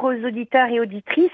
[0.00, 1.30] bonjour aux auditeurs et auditrices.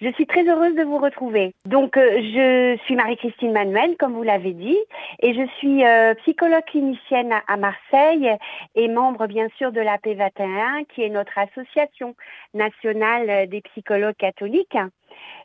[0.00, 1.54] Je suis très heureuse de vous retrouver.
[1.66, 4.78] Donc, euh, je suis Marie-Christine Manuel, comme vous l'avez dit,
[5.20, 8.30] et je suis euh, psychologue clinicienne à, Marseille
[8.74, 12.14] et membre, bien sûr, de la P21, qui est notre association
[12.54, 14.78] nationale des psychologues catholiques.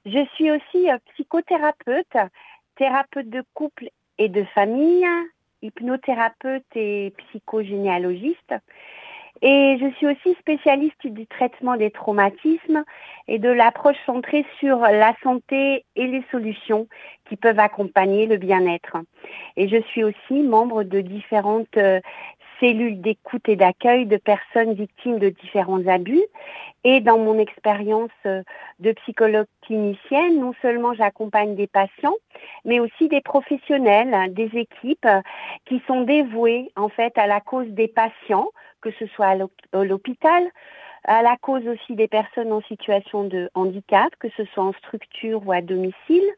[0.05, 2.17] Je suis aussi euh, psychothérapeute,
[2.77, 5.05] thérapeute de couple et de famille,
[5.61, 8.53] hypnothérapeute et psychogénéalogiste.
[9.41, 12.83] Et je suis aussi spécialiste du traitement des traumatismes
[13.27, 16.87] et de l'approche centrée sur la santé et les solutions
[17.29, 18.97] qui peuvent accompagner le bien-être.
[19.55, 21.99] Et je suis aussi membre de différentes euh,
[22.59, 26.23] cellules d'écoute et d'accueil de personnes victimes de différents abus.
[26.83, 28.43] Et dans mon expérience euh,
[28.79, 32.15] de psychologue clinicienne, non seulement j'accompagne des patients,
[32.65, 35.07] mais aussi des professionnels, des équipes
[35.65, 38.49] qui sont dévouées en fait à la cause des patients
[38.81, 40.43] que ce soit à l'hôpital,
[41.03, 45.45] à la cause aussi des personnes en situation de handicap, que ce soit en structure
[45.45, 46.29] ou à domicile,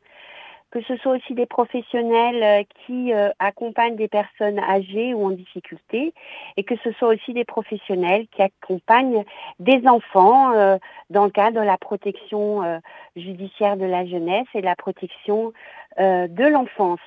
[0.72, 5.32] que ce soit aussi des professionnels euh, qui euh, accompagnent des personnes âgées ou en
[5.32, 6.14] difficulté,
[6.58, 9.24] et que ce soit aussi des professionnels qui accompagnent
[9.60, 10.78] des enfants euh,
[11.10, 12.80] dans le cadre de la protection
[13.16, 15.54] judiciaire de la jeunesse et la protection
[15.98, 17.00] de l'enfance.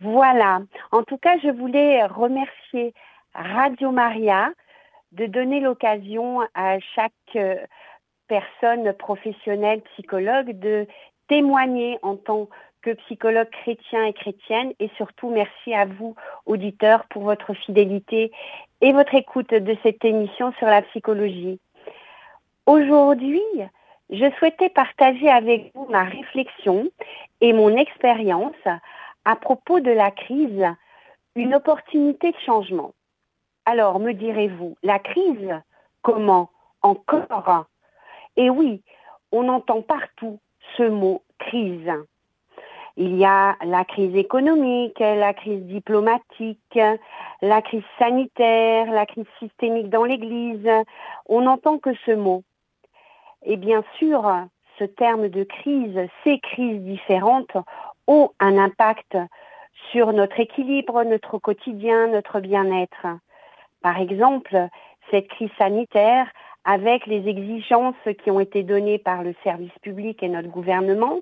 [0.00, 0.60] Voilà.
[0.92, 2.92] En tout cas, je voulais remercier
[3.34, 4.50] Radio Maria
[5.12, 7.56] de donner l'occasion à chaque euh,
[8.26, 10.86] personne professionnelle, psychologue, de
[11.28, 12.52] témoigner en tant que
[12.86, 14.72] psychologue chrétien et chrétienne.
[14.80, 16.14] Et surtout, merci à vous,
[16.46, 18.32] auditeurs, pour votre fidélité
[18.80, 21.60] et votre écoute de cette émission sur la psychologie.
[22.66, 23.42] Aujourd'hui,
[24.10, 26.90] je souhaitais partager avec vous ma réflexion
[27.40, 28.54] et mon expérience
[29.24, 30.64] à propos de la crise,
[31.34, 32.92] une opportunité de changement.
[33.66, 35.54] Alors, me direz-vous, la crise
[36.02, 37.66] Comment Encore?
[38.36, 38.82] Et oui,
[39.32, 40.38] on entend partout
[40.76, 41.90] ce mot crise.
[43.00, 46.80] Il y a la crise économique, la crise diplomatique,
[47.40, 50.68] la crise sanitaire, la crise systémique dans l'Église.
[51.28, 52.42] On n'entend que ce mot.
[53.44, 54.28] Et bien sûr,
[54.80, 57.56] ce terme de crise, ces crises différentes
[58.08, 59.16] ont un impact
[59.92, 63.06] sur notre équilibre, notre quotidien, notre bien-être.
[63.80, 64.66] Par exemple,
[65.12, 66.26] cette crise sanitaire,
[66.64, 67.94] avec les exigences
[68.24, 71.20] qui ont été données par le service public et notre gouvernement,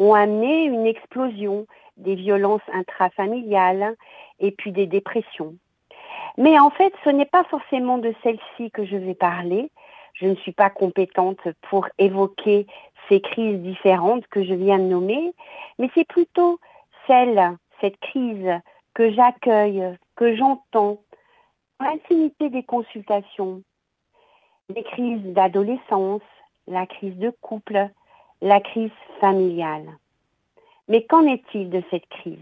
[0.00, 1.66] ont amené une explosion
[1.98, 3.94] des violences intrafamiliales
[4.40, 5.54] et puis des dépressions.
[6.38, 9.70] Mais en fait, ce n'est pas forcément de celle-ci que je vais parler.
[10.14, 12.66] Je ne suis pas compétente pour évoquer
[13.08, 15.34] ces crises différentes que je viens de nommer,
[15.78, 16.58] mais c'est plutôt
[17.06, 18.58] celle, cette crise
[18.94, 19.84] que j'accueille,
[20.16, 20.98] que j'entends,
[21.78, 23.62] l'intimité des consultations,
[24.74, 26.22] les crises d'adolescence,
[26.66, 27.90] la crise de couple,
[28.40, 28.90] la crise
[29.20, 29.86] familiale.
[30.88, 32.38] Mais qu'en est-il de cette crise?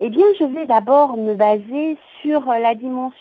[0.00, 3.16] Eh bien, je vais d'abord me baser sur la dimension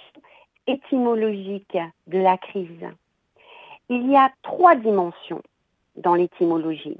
[0.68, 1.78] étymologique
[2.08, 2.88] de la crise.
[3.90, 5.42] Il y a trois dimensions
[5.96, 6.98] dans l'étymologie.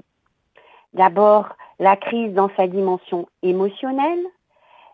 [0.92, 4.24] D'abord, la crise dans sa dimension émotionnelle,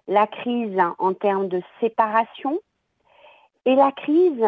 [0.09, 2.61] la crise en termes de séparation,
[3.67, 4.47] et la crise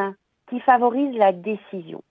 [0.49, 2.03] qui favorise la décision.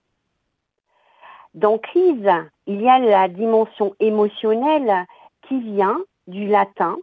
[1.58, 2.30] Dans crise,
[2.68, 5.08] il y a la dimension émotionnelle
[5.48, 5.98] qui vient
[6.28, 6.98] du latin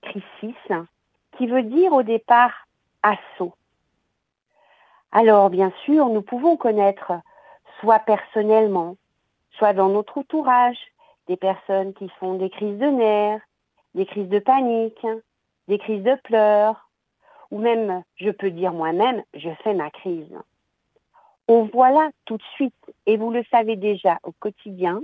[0.00, 0.72] crisis,
[1.36, 2.66] qui veut dire au départ
[3.02, 3.52] assaut.
[5.12, 7.12] Alors, bien sûr, nous pouvons connaître,
[7.80, 8.96] soit personnellement,
[9.50, 10.78] soit dans notre entourage,
[11.26, 13.42] des personnes qui font des crises de nerfs,
[13.94, 15.06] des crises de panique,
[15.68, 16.88] des crises de pleurs,
[17.50, 20.34] ou même, je peux dire moi-même, je fais ma crise.
[21.48, 22.74] On voit là tout de suite,
[23.06, 25.00] et vous le savez déjà au quotidien,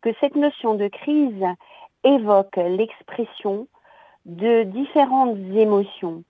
[0.00, 1.44] que cette notion de crise
[2.02, 3.68] évoque l'expression
[4.26, 6.24] de différentes émotions.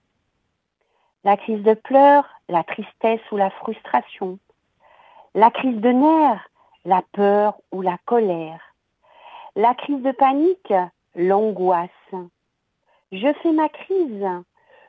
[1.25, 4.38] La crise de pleurs, la tristesse ou la frustration.
[5.34, 6.48] La crise de nerfs,
[6.84, 8.60] la peur ou la colère.
[9.56, 10.72] La crise de panique,
[11.15, 11.91] l'angoisse.
[13.12, 14.27] Je fais ma crise,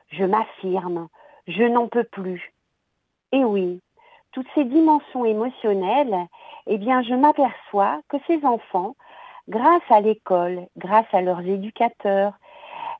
[0.08, 1.08] je m'affirme,
[1.48, 2.52] je n'en peux plus.
[3.32, 3.80] Et oui,
[4.32, 6.26] toutes ces dimensions émotionnelles,
[6.66, 8.94] eh bien, je m'aperçois que ces enfants,
[9.48, 12.34] grâce à l'école, grâce à leurs éducateurs,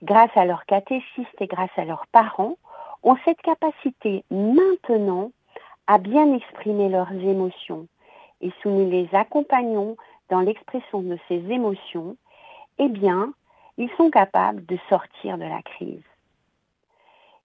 [0.03, 2.57] grâce à leurs catéchistes et grâce à leurs parents,
[3.03, 5.31] ont cette capacité maintenant
[5.87, 7.87] à bien exprimer leurs émotions.
[8.41, 9.97] Et si nous les accompagnons
[10.29, 12.17] dans l'expression de ces émotions,
[12.79, 13.33] eh bien,
[13.77, 16.03] ils sont capables de sortir de la crise.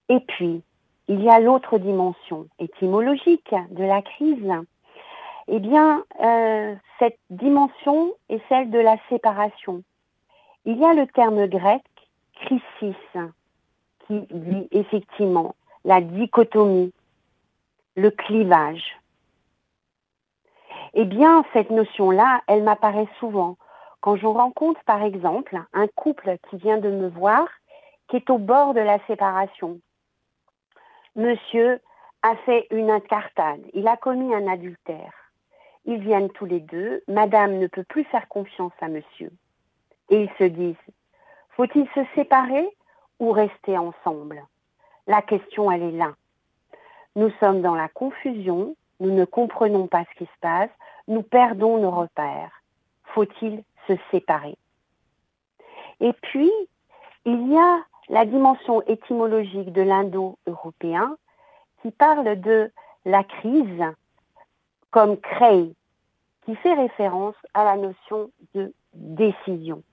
[0.09, 0.61] Et puis,
[1.07, 4.52] il y a l'autre dimension étymologique de la crise.
[5.48, 9.84] Eh bien, euh, cette dimension est celle de la séparation.
[10.66, 11.84] Il y a le terme grec
[12.34, 12.96] crisis
[14.07, 16.92] qui dit effectivement la dichotomie,
[17.96, 18.98] le clivage.
[20.96, 23.57] Eh bien, cette notion-là, elle m'apparaît souvent
[24.06, 27.48] quand je rencontre, par exemple, un couple qui vient de me voir,
[28.07, 29.80] qui est au bord de la séparation.
[31.15, 31.79] Monsieur
[32.23, 35.13] a fait une incartade, il a commis un adultère.
[35.85, 39.31] Ils viennent tous les deux, madame ne peut plus faire confiance à monsieur.
[40.09, 40.75] Et ils se disent,
[41.51, 42.67] faut-il se séparer
[43.19, 44.44] ou rester ensemble?
[45.07, 46.13] La question, elle est là.
[47.15, 50.71] Nous sommes dans la confusion, nous ne comprenons pas ce qui se passe,
[51.07, 52.61] nous perdons nos repères.
[53.13, 54.57] Faut-il se séparer?
[56.01, 56.51] Et puis,
[57.23, 61.18] il y a la dimension étymologique de l'indo-européen
[61.81, 62.72] qui parle de
[63.06, 63.84] la crise
[64.92, 65.74] comme crée,
[66.46, 69.84] qui fait référence à la notion de décision.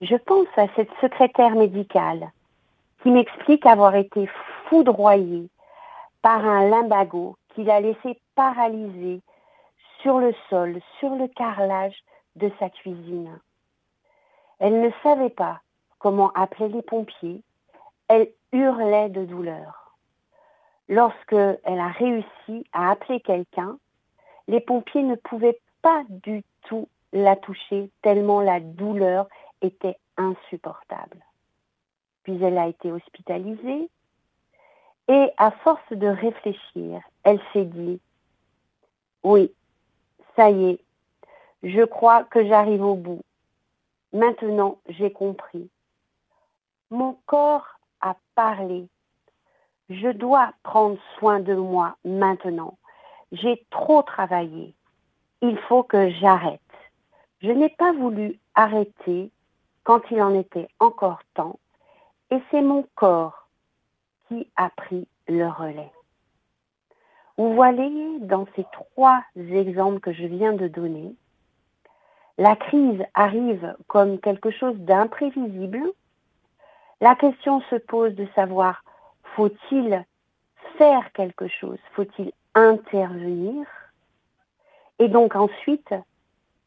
[0.00, 2.30] Je pense à cette secrétaire médicale
[3.02, 4.28] qui m'explique avoir été
[4.68, 5.48] foudroyée
[6.22, 9.20] par un limbago qui l'a laissé paralysée
[10.02, 11.96] sur le sol, sur le carrelage
[12.36, 13.38] de sa cuisine.
[14.58, 15.60] Elle ne savait pas
[16.06, 17.42] comment appeler les pompiers.
[18.06, 19.96] Elle hurlait de douleur.
[20.88, 23.76] Lorsque elle a réussi à appeler quelqu'un,
[24.46, 29.26] les pompiers ne pouvaient pas du tout la toucher tellement la douleur
[29.62, 31.18] était insupportable.
[32.22, 33.90] Puis elle a été hospitalisée
[35.08, 37.98] et à force de réfléchir, elle s'est dit,
[39.24, 39.52] oui,
[40.36, 40.80] ça y est,
[41.64, 43.22] je crois que j'arrive au bout.
[44.12, 45.68] Maintenant, j'ai compris.
[46.90, 47.66] Mon corps
[48.00, 48.88] a parlé.
[49.88, 52.78] Je dois prendre soin de moi maintenant.
[53.32, 54.74] J'ai trop travaillé.
[55.42, 56.60] Il faut que j'arrête.
[57.42, 59.30] Je n'ai pas voulu arrêter
[59.84, 61.58] quand il en était encore temps,
[62.30, 63.48] et c'est mon corps
[64.26, 65.92] qui a pris le relais.
[67.36, 71.14] Vous voyez, dans ces trois exemples que je viens de donner,
[72.38, 75.82] la crise arrive comme quelque chose d'imprévisible.
[77.00, 78.82] La question se pose de savoir,
[79.34, 80.04] faut-il
[80.78, 81.78] faire quelque chose?
[81.92, 83.66] Faut-il intervenir?
[84.98, 85.94] Et donc ensuite,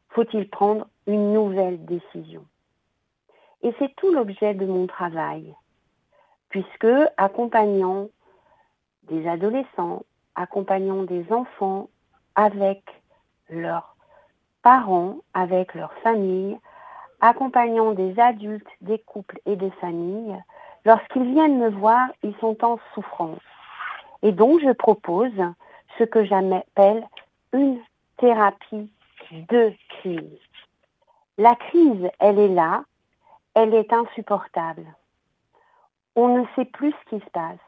[0.10, 2.46] faut-il prendre une nouvelle décision?
[3.64, 5.54] Et c'est tout l'objet de mon travail,
[6.50, 6.88] puisque
[7.18, 8.10] accompagnant
[9.04, 10.04] des adolescents,
[10.36, 11.90] accompagnant des enfants
[12.36, 12.84] avec
[13.50, 13.96] leurs
[14.62, 16.58] parents, avec leurs familles,
[17.22, 20.38] accompagnant des adultes, des couples et des familles,
[20.86, 23.40] lorsqu'ils viennent me voir, ils sont en souffrance.
[24.22, 25.32] Et donc, je propose
[25.98, 27.08] ce que j'appelle
[27.54, 27.80] une
[28.18, 28.92] thérapie
[29.32, 30.40] de crise.
[31.38, 32.84] La crise, elle est là,
[33.54, 34.86] elle est insupportable.
[36.16, 37.60] On ne sait plus ce qui se passe.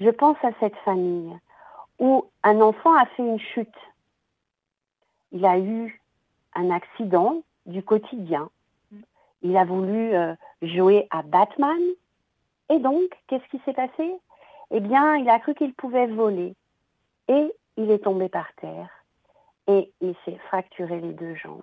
[0.00, 1.36] Je pense à cette famille
[1.98, 3.74] où un enfant a fait une chute.
[5.32, 6.00] Il a eu
[6.54, 8.50] un accident du quotidien.
[9.42, 11.80] Il a voulu euh, jouer à Batman.
[12.70, 14.12] Et donc, qu'est-ce qui s'est passé?
[14.70, 16.54] Eh bien, il a cru qu'il pouvait voler.
[17.28, 18.90] Et il est tombé par terre.
[19.68, 21.62] Et il s'est fracturé les deux jambes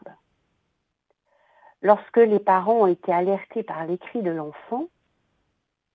[1.86, 4.88] lorsque les parents ont été alertés par les cris de l'enfant,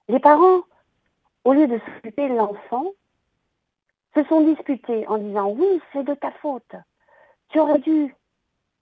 [0.09, 0.61] les parents,
[1.45, 2.93] au lieu de s'occuper de l'enfant,
[4.15, 6.77] se sont disputés en disant oui, c'est de ta faute.
[7.49, 8.15] Tu aurais dû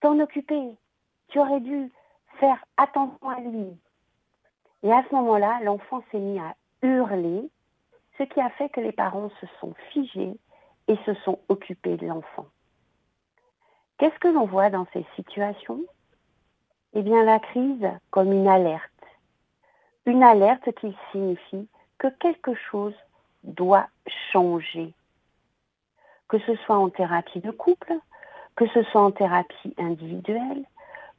[0.01, 0.69] t'en occuper.
[1.29, 1.93] Tu aurais dû
[2.39, 3.67] faire attention à lui.
[4.83, 7.51] Et à ce moment-là, l'enfant s'est mis à hurler,
[8.17, 10.39] ce qui a fait que les parents se sont figés
[10.89, 12.47] et se sont occupés de l'enfant.
[13.99, 15.81] Qu'est-ce que l'on voit dans ces situations?
[16.95, 18.83] Eh bien, la crise comme une alerte.
[20.07, 21.69] Une alerte qui signifie
[21.99, 22.95] que quelque chose
[23.43, 23.89] doit
[24.33, 24.95] changer.
[26.29, 27.95] Que ce soit en thérapie de couple,
[28.57, 30.65] que ce soit en thérapie individuelle,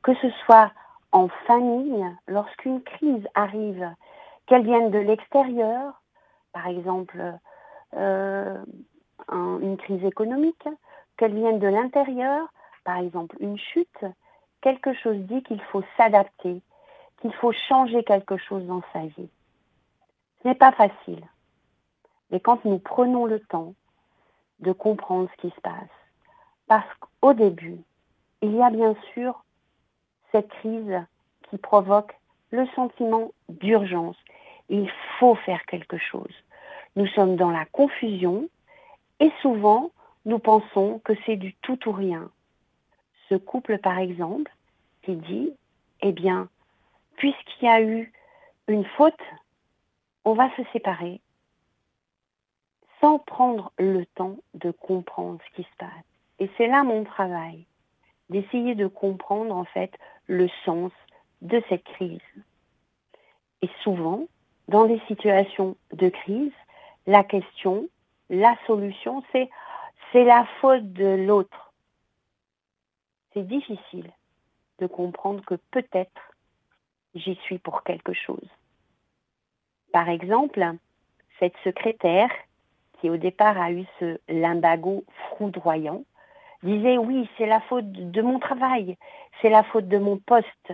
[0.03, 0.72] que ce soit
[1.12, 3.88] en famille, lorsqu'une crise arrive,
[4.46, 6.01] qu'elle vienne de l'extérieur,
[6.53, 7.38] par exemple
[7.96, 8.58] euh,
[9.32, 10.68] une crise économique,
[11.18, 12.48] qu'elle vienne de l'intérieur,
[12.84, 14.06] par exemple une chute,
[14.62, 16.62] quelque chose dit qu'il faut s'adapter,
[17.22, 19.29] qu'il faut changer quelque chose dans sa vie.
[20.41, 21.24] Ce n'est pas facile.
[22.32, 23.74] Mais quand nous prenons le temps
[24.60, 25.89] de comprendre ce qui se passe,
[26.68, 27.79] parce qu'au début,
[28.41, 29.44] il y a bien sûr
[30.31, 31.01] cette crise
[31.50, 32.15] qui provoque
[32.51, 34.17] le sentiment d'urgence.
[34.69, 36.33] Il faut faire quelque chose.
[36.95, 38.50] Nous sommes dans la confusion
[39.19, 39.91] et souvent,
[40.25, 42.29] nous pensons que c'est du tout ou rien.
[43.29, 44.51] Ce couple, par exemple,
[45.03, 45.51] qui dit,
[46.01, 46.50] eh bien,
[47.17, 48.12] puisqu'il y a eu
[48.67, 49.19] une faute,
[50.25, 51.21] on va se séparer
[53.01, 55.89] sans prendre le temps de comprendre ce qui se passe.
[56.39, 57.65] Et c'est là mon travail,
[58.29, 59.91] d'essayer de comprendre en fait
[60.29, 60.91] le sens
[61.41, 62.21] de cette crise.
[63.62, 64.27] Et souvent,
[64.69, 66.53] dans des situations de crise,
[67.07, 67.89] la question,
[68.29, 69.50] la solution, c'est
[70.12, 71.74] c'est la faute de l'autre.
[73.33, 74.09] C'est difficile
[74.79, 76.33] de comprendre que peut-être
[77.13, 78.48] j'y suis pour quelque chose.
[79.91, 80.75] Par exemple,
[81.39, 82.31] cette secrétaire
[83.00, 85.03] qui au départ a eu ce limbago
[85.38, 86.03] foudroyant,
[86.63, 88.97] disait oui, c'est la faute de mon travail,
[89.41, 90.73] c'est la faute de mon poste.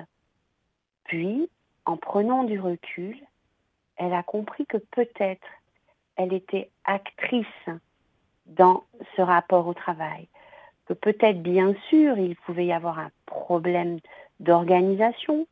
[1.05, 1.49] Puis,
[1.85, 3.17] en prenant du recul,
[3.97, 5.47] elle a compris que peut-être
[6.15, 7.45] elle était actrice
[8.45, 8.83] dans
[9.15, 10.27] ce rapport au travail,
[10.85, 13.99] que peut-être bien sûr il pouvait y avoir un problème
[14.39, 15.47] d'organisation,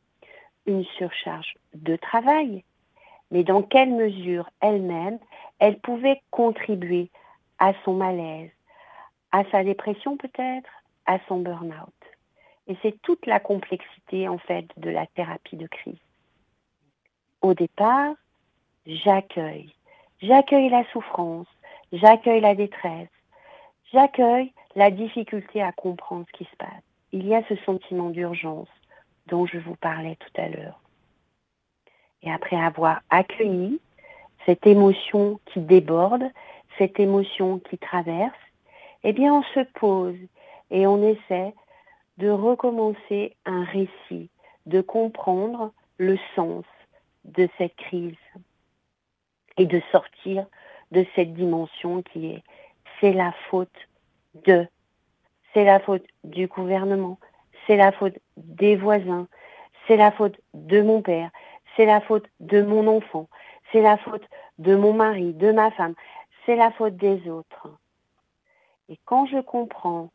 [0.66, 2.64] une surcharge de travail,
[3.30, 5.18] mais dans quelle mesure elle-même,
[5.58, 7.10] elle pouvait contribuer
[7.58, 8.50] à son malaise,
[9.34, 10.70] à sa dépression peut-être,
[11.06, 11.92] à son burn-out.
[12.68, 15.98] Et c'est toute la complexité en fait de la thérapie de crise.
[17.42, 18.14] Au départ,
[18.86, 19.74] j'accueille.
[20.22, 21.48] J'accueille la souffrance,
[21.92, 23.08] j'accueille la détresse,
[23.92, 26.84] j'accueille la difficulté à comprendre ce qui se passe.
[27.10, 28.68] Il y a ce sentiment d'urgence
[29.26, 30.80] dont je vous parlais tout à l'heure.
[32.22, 33.80] Et après avoir accueilli
[34.46, 36.30] cette émotion qui déborde,
[36.78, 38.32] cette émotion qui traverse,
[39.04, 40.16] eh bien on se pose
[40.70, 41.54] et on essaie
[42.18, 44.30] de recommencer un récit,
[44.66, 46.64] de comprendre le sens
[47.24, 48.16] de cette crise
[49.56, 50.46] et de sortir
[50.90, 52.42] de cette dimension qui est
[53.00, 53.88] c'est la faute
[54.46, 54.66] de,
[55.52, 57.18] c'est la faute du gouvernement,
[57.66, 59.26] c'est la faute des voisins,
[59.86, 61.30] c'est la faute de mon père,
[61.76, 63.28] c'est la faute de mon enfant,
[63.72, 64.24] c'est la faute
[64.58, 65.94] de mon mari, de ma femme,
[66.46, 67.68] c'est la faute des autres.
[68.88, 70.10] Et quand je comprends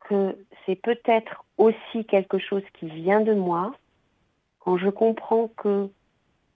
[0.00, 3.74] que c'est peut-être aussi quelque chose qui vient de moi,
[4.58, 5.88] quand je comprends que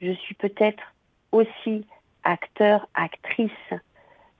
[0.01, 0.95] je suis peut-être
[1.33, 1.87] aussi
[2.25, 3.51] acteur, actrice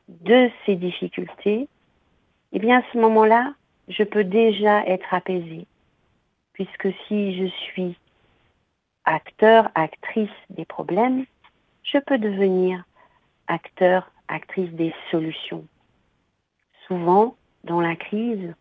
[0.09, 1.69] de ces difficultés,
[2.53, 3.55] eh bien à ce moment-là,
[3.89, 5.67] je peux déjà être apaisée.
[6.53, 7.97] Puisque si je suis
[9.05, 11.27] acteur, actrice des problèmes,
[11.85, 12.85] je peux devenir
[13.47, 15.65] acteur, actrice des solutions.
[16.87, 18.55] Souvent, dans la crise,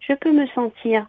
[0.00, 1.06] je peux me sentir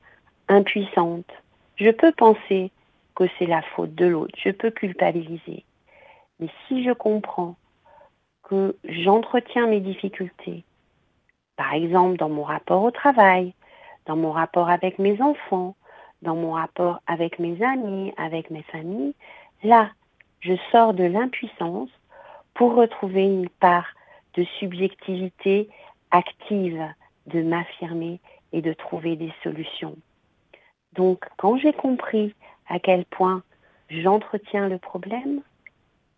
[0.48, 1.30] impuissante.
[1.76, 2.72] Je peux penser
[3.16, 4.34] que c'est la faute de l'autre.
[4.38, 5.66] Je peux culpabiliser.
[6.40, 7.56] Mais si je comprends
[8.44, 10.64] que j'entretiens mes difficultés,
[11.56, 13.54] par exemple dans mon rapport au travail,
[14.06, 15.76] dans mon rapport avec mes enfants,
[16.22, 19.14] dans mon rapport avec mes amis, avec mes familles,
[19.64, 19.92] là,
[20.40, 21.90] je sors de l'impuissance
[22.54, 23.88] pour retrouver une part
[24.36, 25.70] de subjectivité
[26.12, 26.86] active,
[27.28, 28.20] de m'affirmer
[28.52, 29.98] et de trouver des solutions.
[30.94, 32.36] Donc, quand j'ai compris
[32.68, 33.44] à quel point
[33.90, 35.42] j'entretiens le problème,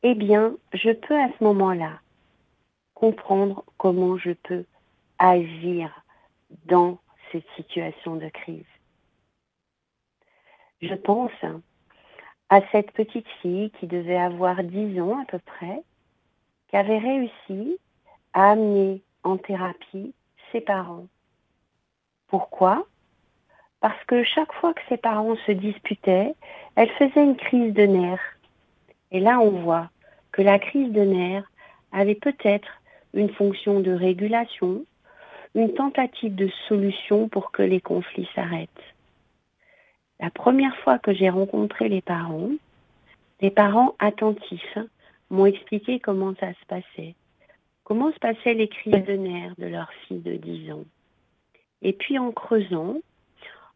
[0.03, 1.99] eh bien, je peux à ce moment-là
[2.93, 4.65] comprendre comment je peux
[5.19, 6.03] agir
[6.65, 6.99] dans
[7.31, 8.65] cette situation de crise.
[10.81, 11.31] Je pense
[12.49, 15.81] à cette petite fille qui devait avoir 10 ans à peu près,
[16.69, 17.77] qui avait réussi
[18.33, 20.13] à amener en thérapie
[20.51, 21.07] ses parents.
[22.27, 22.85] Pourquoi?
[23.79, 26.35] Parce que chaque fois que ses parents se disputaient,
[26.75, 28.37] elle faisait une crise de nerfs.
[29.11, 29.89] Et là, on voit
[30.31, 31.49] que la crise de nerfs
[31.91, 32.81] avait peut-être
[33.13, 34.85] une fonction de régulation,
[35.55, 38.69] une tentative de solution pour que les conflits s'arrêtent.
[40.19, 42.49] La première fois que j'ai rencontré les parents,
[43.41, 44.77] les parents attentifs
[45.29, 47.15] m'ont expliqué comment ça se passait,
[47.83, 50.85] comment se passaient les crises de nerfs de leur fille de 10 ans?
[51.81, 52.97] Et puis en creusant,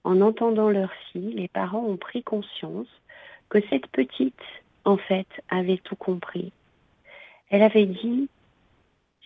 [0.04, 2.88] en entendant leur fille, les parents ont pris conscience
[3.50, 4.42] que cette petite,
[4.86, 6.52] en fait, avait tout compris.
[7.50, 8.30] Elle avait dit,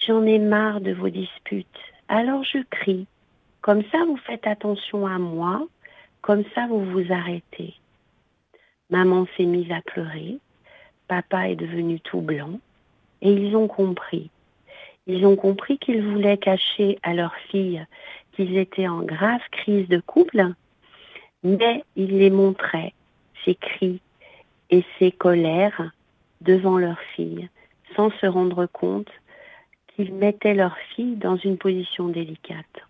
[0.06, 1.68] j'en ai marre de vos disputes,
[2.08, 3.08] alors je crie.
[3.62, 5.68] Comme ça, vous faites attention à moi
[6.22, 7.74] comme ça, vous vous arrêtez.
[8.90, 10.38] Maman s'est mise à pleurer.
[11.08, 12.60] Papa est devenu tout blanc.
[13.22, 14.30] Et ils ont compris.
[15.08, 17.84] Ils ont compris qu'ils voulaient cacher à leur fille
[18.34, 20.54] qu'ils étaient en grave crise de couple,
[21.44, 22.94] mais ils les montraient,
[23.44, 24.02] ces cris
[24.70, 25.92] et ces colères,
[26.40, 27.50] devant leur fille,
[27.96, 29.12] sans se rendre compte
[29.88, 32.88] qu'ils mettaient leur fille dans une position délicate.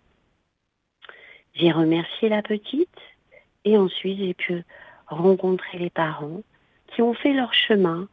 [1.54, 2.88] J'ai remercié la petite
[3.64, 4.62] et ensuite j'ai pu
[5.06, 6.40] rencontrer les parents
[6.86, 8.08] qui ont fait leur chemin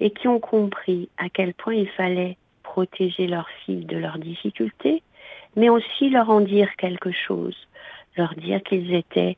[0.00, 2.36] et qui ont compris à quel point il fallait
[2.74, 5.04] protéger leur fille de leurs difficultés,
[5.54, 7.56] mais aussi leur en dire quelque chose,
[8.16, 9.36] leur dire qu'ils étaient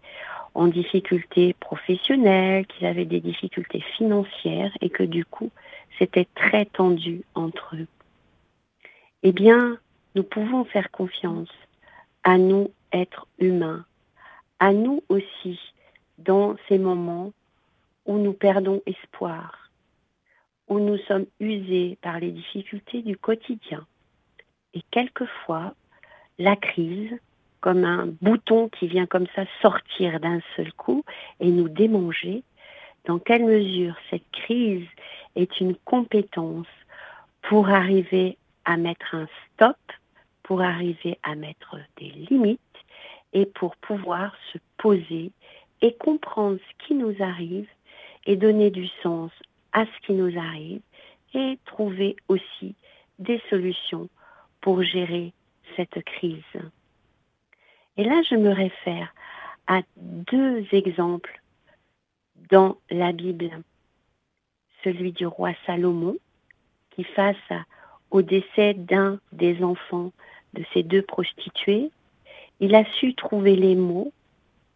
[0.54, 5.50] en difficulté professionnelle, qu'ils avaient des difficultés financières et que du coup,
[5.98, 7.88] c'était très tendu entre eux.
[9.22, 9.76] Eh bien,
[10.14, 11.54] nous pouvons faire confiance
[12.24, 13.84] à nous être humains,
[14.60, 15.60] à nous aussi
[16.16, 17.32] dans ces moments
[18.06, 19.65] où nous perdons espoir,
[20.68, 23.86] où nous sommes usés par les difficultés du quotidien.
[24.74, 25.74] Et quelquefois,
[26.38, 27.12] la crise,
[27.60, 31.04] comme un bouton qui vient comme ça sortir d'un seul coup
[31.40, 32.42] et nous démanger,
[33.06, 34.86] dans quelle mesure cette crise
[35.36, 36.66] est une compétence
[37.42, 39.76] pour arriver à mettre un stop,
[40.42, 42.60] pour arriver à mettre des limites
[43.32, 45.30] et pour pouvoir se poser
[45.82, 47.68] et comprendre ce qui nous arrive
[48.26, 49.30] et donner du sens
[49.76, 50.80] à ce qui nous arrive
[51.34, 52.74] et trouver aussi
[53.18, 54.08] des solutions
[54.62, 55.34] pour gérer
[55.76, 56.56] cette crise.
[57.98, 59.14] Et là, je me réfère
[59.66, 61.42] à deux exemples
[62.48, 63.50] dans la Bible.
[64.82, 66.16] Celui du roi Salomon,
[66.92, 67.36] qui face
[68.10, 70.10] au décès d'un des enfants
[70.54, 71.90] de ces deux prostituées,
[72.60, 74.10] il a su trouver les mots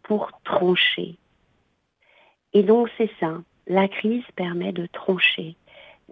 [0.03, 1.15] pour trancher.
[2.53, 5.55] Et donc c'est ça, la crise permet de trancher.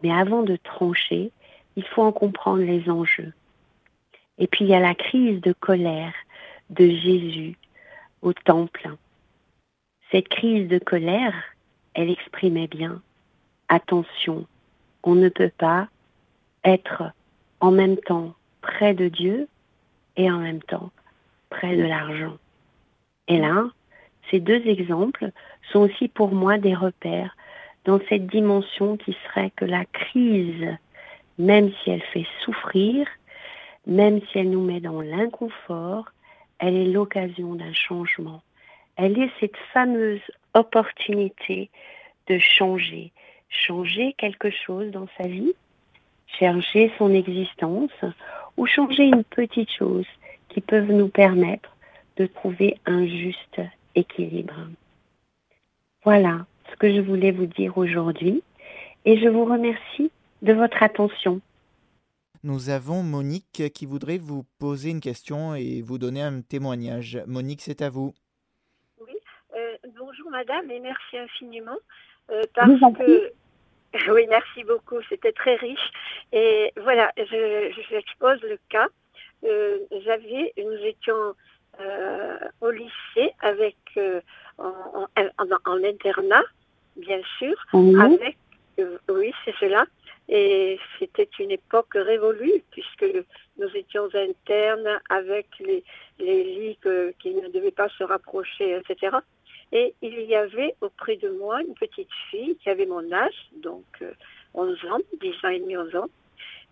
[0.01, 1.31] Mais avant de trancher,
[1.75, 3.33] il faut en comprendre les enjeux.
[4.37, 6.13] Et puis il y a la crise de colère
[6.69, 7.57] de Jésus
[8.21, 8.89] au temple.
[10.11, 11.35] Cette crise de colère,
[11.93, 13.01] elle exprimait bien,
[13.67, 14.45] attention,
[15.03, 15.87] on ne peut pas
[16.63, 17.11] être
[17.59, 19.47] en même temps près de Dieu
[20.17, 20.91] et en même temps
[21.49, 22.37] près de l'argent.
[23.27, 23.69] Et là,
[24.29, 25.31] ces deux exemples
[25.71, 27.35] sont aussi pour moi des repères
[27.85, 30.77] dans cette dimension qui serait que la crise,
[31.37, 33.07] même si elle fait souffrir,
[33.87, 36.11] même si elle nous met dans l'inconfort,
[36.59, 38.41] elle est l'occasion d'un changement.
[38.97, 40.21] Elle est cette fameuse
[40.53, 41.69] opportunité
[42.27, 43.11] de changer,
[43.49, 45.53] changer quelque chose dans sa vie,
[46.39, 48.05] changer son existence
[48.57, 50.05] ou changer une petite chose
[50.49, 51.75] qui peut nous permettre
[52.17, 53.61] de trouver un juste
[53.99, 54.55] équilibre.
[56.03, 58.43] Voilà ce que je voulais vous dire aujourd'hui
[59.05, 61.41] et je vous remercie de votre attention.
[62.43, 67.21] Nous avons Monique qui voudrait vous poser une question et vous donner un témoignage.
[67.27, 68.13] Monique, c'est à vous.
[69.01, 69.13] Oui,
[69.57, 71.77] euh, bonjour madame et merci infiniment.
[72.31, 73.33] Euh, parce que
[74.11, 75.91] oui, merci beaucoup, c'était très riche.
[76.31, 78.87] Et voilà, je, je le cas.
[79.43, 81.35] Euh, j'avais, nous étions
[82.61, 83.77] au lycée avec
[84.57, 86.43] en, en, internat,
[86.95, 88.37] bien sûr, avec
[89.09, 89.85] oui, c'est cela.
[90.27, 93.05] Et c'était une époque révolue puisque
[93.57, 95.83] nous étions internes avec les,
[96.19, 96.79] les lits
[97.19, 99.17] qui ne devaient pas se rapprocher, etc.
[99.71, 103.85] Et il y avait auprès de moi une petite fille qui avait mon âge, donc
[104.53, 106.09] 11 euh, ans, 10 ans et demi, 11 ans,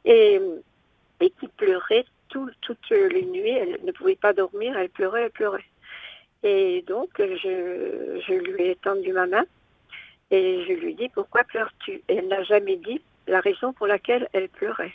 [0.05, 0.39] et,
[1.19, 3.49] et qui pleurait toutes les nuits.
[3.49, 5.65] Elle ne pouvait pas dormir, elle pleurait, elle pleurait.
[6.43, 9.45] Et donc, je, je lui ai tendu ma main
[10.31, 12.01] et je lui dis pourquoi pleures-tu?
[12.07, 14.93] Et elle n'a jamais dit la raison pour laquelle elle pleurait.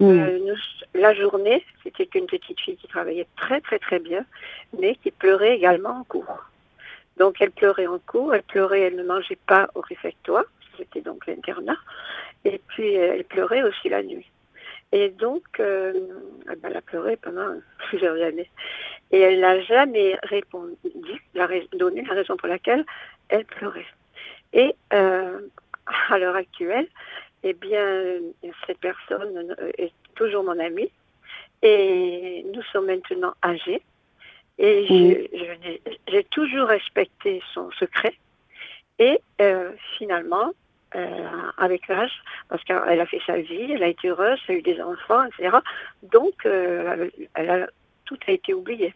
[0.00, 0.10] Mm.
[0.10, 0.54] Euh,
[0.94, 4.24] la journée, c'était une petite fille qui travaillait très très très bien,
[4.78, 6.44] mais qui pleurait également en cours.
[7.18, 10.44] Donc elle pleurait en cours, elle pleurait, elle ne mangeait pas au réfectoire,
[10.76, 11.76] c'était donc l'internat,
[12.44, 14.30] et puis elle pleurait aussi la nuit.
[14.92, 15.92] Et donc, euh,
[16.46, 17.54] ben, elle a pleuré pendant
[17.88, 18.50] plusieurs années.
[19.10, 20.76] Et elle n'a jamais répondu,
[21.34, 22.84] la, donné la raison pour laquelle
[23.28, 23.86] elle pleurait.
[24.52, 25.40] Et euh,
[26.08, 26.88] à l'heure actuelle,
[27.42, 28.16] eh bien,
[28.66, 30.90] cette personne est toujours mon amie
[31.62, 33.82] et nous sommes maintenant âgés.
[34.58, 35.30] Et
[36.08, 38.14] j'ai toujours respecté son secret.
[38.98, 40.52] Et euh, finalement,
[40.94, 44.58] euh, avec l'âge, parce qu'elle a fait sa vie, elle a été heureuse, elle a
[44.58, 45.56] eu des enfants, etc.
[46.02, 47.66] Donc, elle a,
[48.04, 48.94] tout a été oublié.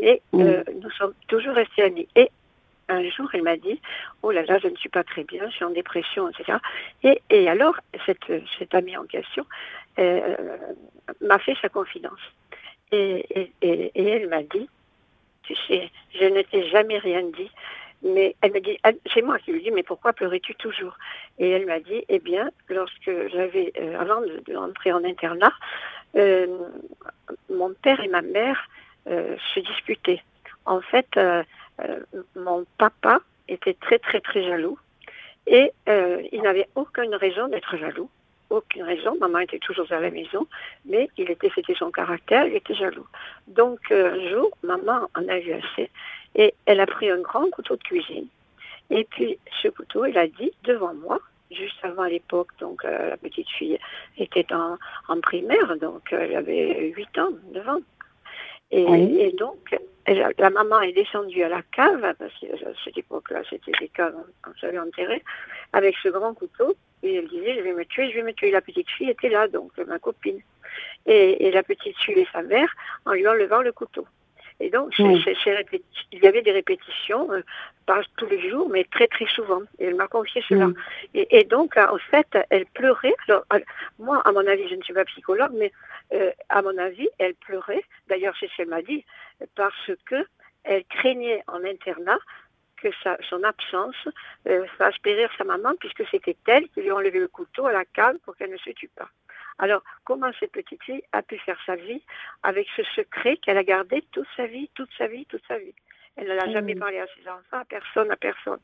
[0.00, 2.08] Et nous sommes toujours restés amis.
[2.16, 2.30] Et
[2.90, 3.80] un jour, elle m'a dit,
[4.22, 6.58] oh là là, je ne suis pas très bien, je suis en dépression, etc.
[7.02, 9.46] Et, et alors, cette, cette amie en question
[9.98, 10.36] euh,
[11.20, 12.20] m'a fait sa confidence.
[12.92, 13.26] Et,
[13.62, 14.68] et, et elle m'a dit,
[15.44, 17.50] tu sais, je ne t'ai jamais rien dit,
[18.02, 18.78] Mais elle m'a dit,
[19.12, 20.96] c'est moi qui lui dis, mais pourquoi pleurais-tu toujours?
[21.38, 25.52] Et elle m'a dit, eh bien, lorsque j'avais, euh, avant d'entrer en internat,
[26.16, 26.46] euh,
[27.50, 28.68] mon père et ma mère
[29.08, 30.22] euh, se disputaient.
[30.64, 31.18] En fait,
[32.36, 34.78] mon papa était très très très jaloux
[35.46, 38.10] et il n'avait aucune raison d'être jaloux
[38.50, 39.16] aucune raison.
[39.20, 40.46] Maman était toujours à la maison,
[40.84, 43.06] mais il était, c'était son caractère, il était jaloux.
[43.46, 45.88] Donc un jour, maman en a eu assez
[46.34, 48.26] et elle a pris un grand couteau de cuisine.
[48.90, 51.18] Et puis ce couteau, elle a dit devant moi,
[51.50, 53.78] juste avant l'époque, donc euh, la petite fille
[54.18, 57.80] était en, en primaire, donc elle avait 8 ans, 9 ans.
[58.72, 63.72] Et, donc, la maman est descendue à la cave, parce que à cette époque-là, c'était
[63.80, 64.14] des caves,
[64.46, 65.22] on s'avait enterré,
[65.72, 68.50] avec ce grand couteau, et elle disait, je vais me tuer, je vais me tuer.
[68.50, 70.40] La petite fille était là, donc ma copine.
[71.06, 72.72] Et, et la petite fille et sa mère
[73.06, 74.06] en lui enlevant le couteau.
[74.60, 77.42] Et donc, il y avait des répétitions, euh,
[77.86, 79.62] pas tous les jours, mais très très souvent.
[79.78, 80.68] Et elle m'a confié cela.
[81.14, 83.14] Et, donc, en fait, elle pleurait.
[83.26, 83.44] Alors,
[83.98, 85.72] moi, à mon avis, je ne suis pas psychologue, mais
[86.12, 87.82] euh, à mon avis, elle pleurait.
[88.08, 89.04] D'ailleurs, c'est ce qu'elle m'a dit,
[89.56, 90.26] parce que
[90.64, 92.18] elle craignait en internat
[92.76, 92.88] que
[93.28, 93.96] son absence
[94.46, 97.72] euh, fasse périr sa maman, puisque c'était elle qui lui a enlevé le couteau à
[97.72, 99.08] la cave pour qu'elle ne se tue pas.
[99.60, 102.02] Alors, comment cette petite fille a pu faire sa vie
[102.42, 105.74] avec ce secret qu'elle a gardé toute sa vie, toute sa vie, toute sa vie?
[106.16, 106.52] Elle ne l'a mm.
[106.52, 108.58] jamais parlé à ses enfants, à personne, à personne.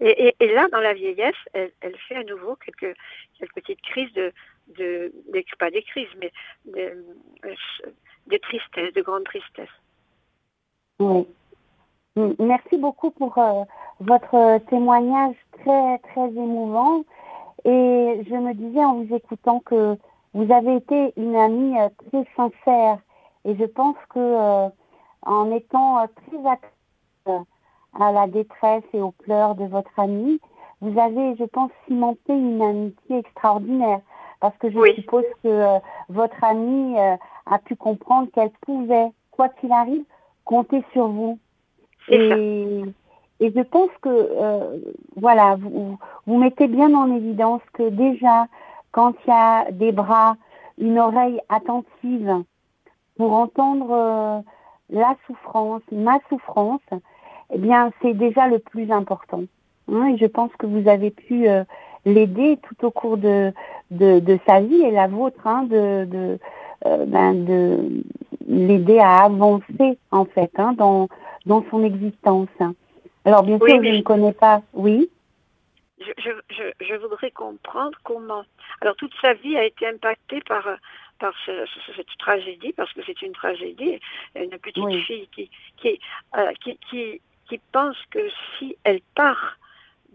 [0.00, 2.96] Et, là, dans la vieillesse, elle, fait à nouveau quelques,
[3.38, 4.32] quelques petites crises de,
[4.76, 5.12] de,
[5.58, 6.32] pas des crises, mais
[6.66, 9.68] de, tristesse, de grande tristesse.
[10.98, 11.26] Oui.
[12.16, 12.32] Mm.
[12.38, 13.64] Merci beaucoup pour euh,
[14.00, 17.04] votre témoignage très, très émouvant.
[17.64, 19.96] Et je me disais en vous écoutant que
[20.34, 22.98] vous avez été une amie euh, très sincère.
[23.44, 24.68] Et je pense que euh,
[25.22, 27.46] en étant euh, très attentive
[27.98, 30.40] à la détresse et aux pleurs de votre amie,
[30.80, 34.00] vous avez, je pense, cimenté une amitié extraordinaire.
[34.40, 35.78] Parce que je suppose que
[36.10, 40.04] votre amie a pu comprendre qu'elle pouvait, quoi qu'il arrive,
[40.44, 41.38] compter sur vous.
[42.08, 42.82] Et,
[43.40, 44.82] et, je pense que,
[45.16, 48.46] voilà, vous, vous mettez bien en évidence que déjà,
[48.94, 50.36] quand il y a des bras,
[50.78, 52.44] une oreille attentive
[53.16, 54.40] pour entendre euh,
[54.88, 56.80] la souffrance, ma souffrance,
[57.52, 59.42] eh bien, c'est déjà le plus important.
[59.92, 60.14] Hein.
[60.14, 61.64] et je pense que vous avez pu euh,
[62.04, 63.52] l'aider tout au cours de,
[63.90, 66.38] de, sa vie et la vôtre, hein, de, de,
[66.86, 68.02] euh, ben de
[68.46, 71.08] l'aider à avancer, en fait, hein, dans,
[71.46, 72.48] dans son existence.
[73.24, 75.10] Alors, bien sûr, je ne connais pas, oui
[75.98, 78.44] je, je, je, voudrais comprendre comment.
[78.80, 80.66] Alors toute sa vie a été impactée par
[81.18, 84.00] par cette tragédie, parce que c'est une tragédie,
[84.34, 86.00] une petite fille qui qui,
[86.36, 88.28] euh, qui, qui, qui pense que
[88.58, 89.58] si elle part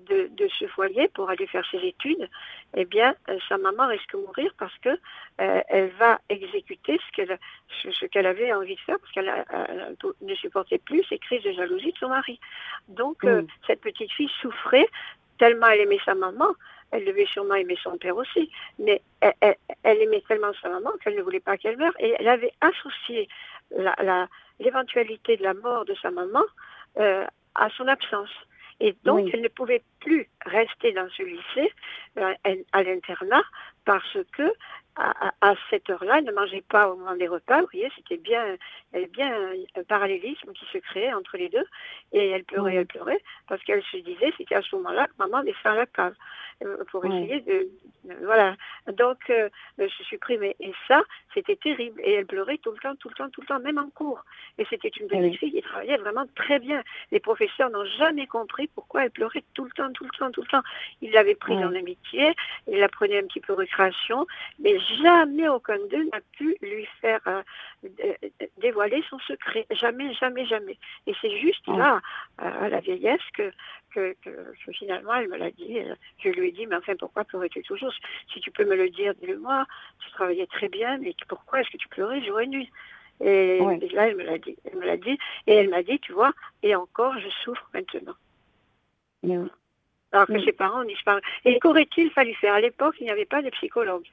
[0.10, 2.30] de, de, ce foyer pour aller faire ses études,
[2.76, 7.12] eh bien, euh, sa maman risque de mourir parce que euh, elle va exécuter ce
[7.16, 7.40] qu'elle
[7.84, 9.32] ce, qu'elle avait envie de faire parce qu'elle
[10.22, 12.40] ne supportait plus ces crises de jalousie de son mari.
[12.88, 13.26] Donc,
[13.68, 14.88] cette petite fille souffrait
[15.40, 16.54] tellement elle aimait sa maman,
[16.92, 21.22] elle devait sûrement aimer son père aussi, mais elle, aimait tellement sa maman qu'elle ne
[21.22, 23.28] voulait pas qu'elle meure et elle avait associé
[24.60, 26.44] l'éventualité de la mort de sa maman
[26.98, 27.26] euh,
[27.56, 28.30] à son absence.
[28.82, 31.74] Et donc, elle ne pouvait plus rester dans ce lycée,
[32.18, 32.34] euh,
[32.72, 33.44] à l'internat,
[33.84, 34.54] parce que
[35.00, 37.62] à, cette heure-là, elle ne mangeait pas au moment des repas.
[37.62, 38.44] Vous voyez, c'était bien,
[39.14, 39.32] bien
[39.76, 41.66] un, parallélisme qui se créait entre les deux.
[42.12, 45.44] Et elle pleurait, elle pleurait, parce qu'elle se disait, c'était à ce moment-là que maman
[45.44, 46.16] descend à la cave
[46.64, 47.70] euh, pour essayer de,
[48.24, 48.56] voilà.
[48.98, 50.56] Donc, euh, je supprimais.
[50.60, 51.02] Et ça,
[51.34, 52.02] c'était terrible.
[52.04, 54.24] Et elle pleurait tout le temps, tout le temps, tout le temps, même en cours.
[54.58, 56.84] Et c'était une petite fille qui travaillait vraiment très bien.
[57.12, 60.42] Les professeurs n'ont jamais compris pourquoi elle pleurait tout le temps, tout le temps, tout
[60.42, 60.64] le temps.
[61.02, 62.34] Ils l'avaient prise en amitié,
[62.68, 64.28] ils la prenaient un petit peu récréation,
[64.60, 67.44] mais jamais aucun d'eux n'a pu lui faire euh,
[68.58, 69.66] dévoiler son secret.
[69.72, 70.78] Jamais, jamais, jamais.
[71.08, 72.02] Et c'est juste là,
[72.38, 73.52] à la vieillesse, que,
[73.94, 74.16] que,
[74.74, 75.80] finalement, elle me l'a dit.
[75.80, 77.94] Euh, je lui ai dit, mais enfin, pourquoi pleurais-tu toujours?
[78.34, 79.66] Si tu peux me le dire, dis-le-moi.
[80.00, 82.22] Tu travaillais très bien, mais pourquoi est-ce que tu pleurais?
[82.24, 82.72] Jour et nuit
[83.22, 83.60] et,
[83.92, 84.56] là, elle me l'a dit.
[84.66, 85.18] Elle me l'a dit.
[85.48, 86.32] Et elle m'a dit, tu vois,
[86.64, 88.16] et encore, je souffre maintenant.
[90.12, 91.24] Alors que ses parents disparaissent.
[91.46, 92.54] Et qu'aurait-il fallu faire?
[92.54, 94.08] À l'époque, il n'y avait pas de psychologue.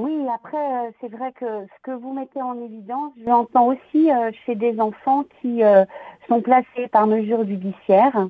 [0.00, 4.30] Oui, après, euh, c'est vrai que ce que vous mettez en évidence, j'entends aussi euh,
[4.46, 5.84] chez des enfants qui euh,
[6.28, 8.28] sont placés par mesure judiciaire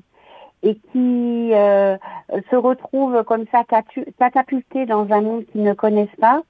[0.63, 3.63] et qui se retrouvent comme ça
[4.17, 6.41] catapultés dans un monde qu'ils ne connaissent pas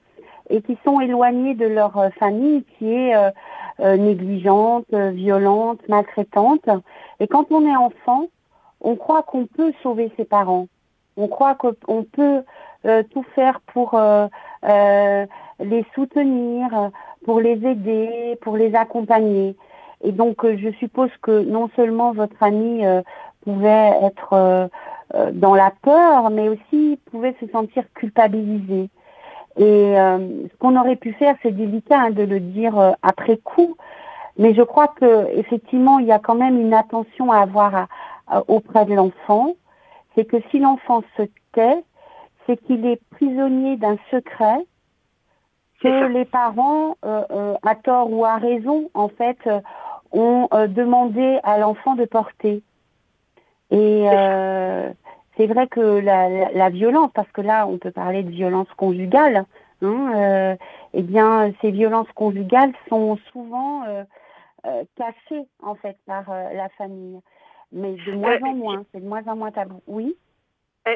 [0.50, 3.14] et qui sont éloignés de leur famille qui est
[3.80, 6.68] négligente, violente, maltraitante.
[7.20, 8.26] Et quand on est enfant,
[8.82, 10.68] on croit qu'on peut sauver ses parents.
[11.16, 12.44] On croit qu'on peut
[13.12, 13.96] tout faire pour
[14.64, 16.92] les soutenir,
[17.26, 19.56] pour les aider, pour les accompagner.
[20.02, 23.02] Et donc, euh, je suppose que non seulement votre ami euh,
[23.42, 24.68] pouvait être euh,
[25.34, 28.90] dans la peur, mais aussi pouvait se sentir culpabilisé.
[29.58, 33.76] Et ce qu'on aurait pu faire, c'est délicat hein, de le dire après coup,
[34.38, 37.88] mais je crois que effectivement, il y a quand même une attention à avoir
[38.48, 39.56] auprès de l'enfant.
[40.16, 41.84] C'est que si l'enfant se tait,
[42.50, 44.66] c'est qu'il est prisonnier d'un secret
[45.82, 49.38] que les parents, à tort ou à raison, en fait,
[50.12, 52.64] ont euh, demandé à l'enfant de porter.
[53.72, 54.90] Et euh,
[55.38, 59.46] c'est vrai que la, la, violence, parce que là on peut parler de violence conjugale,
[59.82, 60.56] hein, euh,
[60.94, 64.04] eh bien ces violences conjugales sont souvent euh,
[64.66, 67.20] euh cachées en fait par la famille,
[67.72, 69.82] mais de moins en moins, c'est de moins en moins tabou.
[69.88, 70.16] Oui?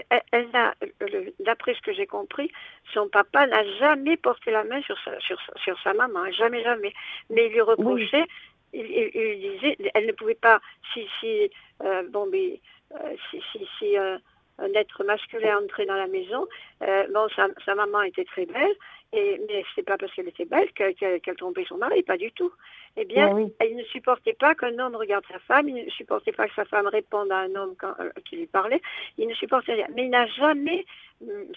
[0.10, 2.52] Elle, elle, d'après ce que j'ai compris,
[2.94, 6.94] son papa n'a jamais porté la main sur sa, sur, sur sa maman, jamais, jamais.
[7.30, 8.26] Mais il lui reprochait
[8.74, 10.60] il, disait, elle ne pouvait pas,
[10.94, 11.50] si, si,
[11.84, 12.60] euh, bon, mais,
[12.94, 14.18] euh, si, si, si euh,
[14.58, 16.48] un être masculin entrait dans la maison,
[16.80, 18.76] bon, sa, sa, maman était très belle,
[19.14, 22.52] et, mais c'est pas parce qu'elle était belle qu'elle trompait son mari, pas du tout.
[22.96, 26.48] Eh bien, il ne supportait pas qu'un homme regarde sa femme, il ne supportait pas
[26.48, 27.94] que sa femme réponde à un homme quand,
[28.26, 28.82] qui lui parlait,
[29.18, 29.88] il ne supportait rien.
[29.96, 30.86] Mais il n'a jamais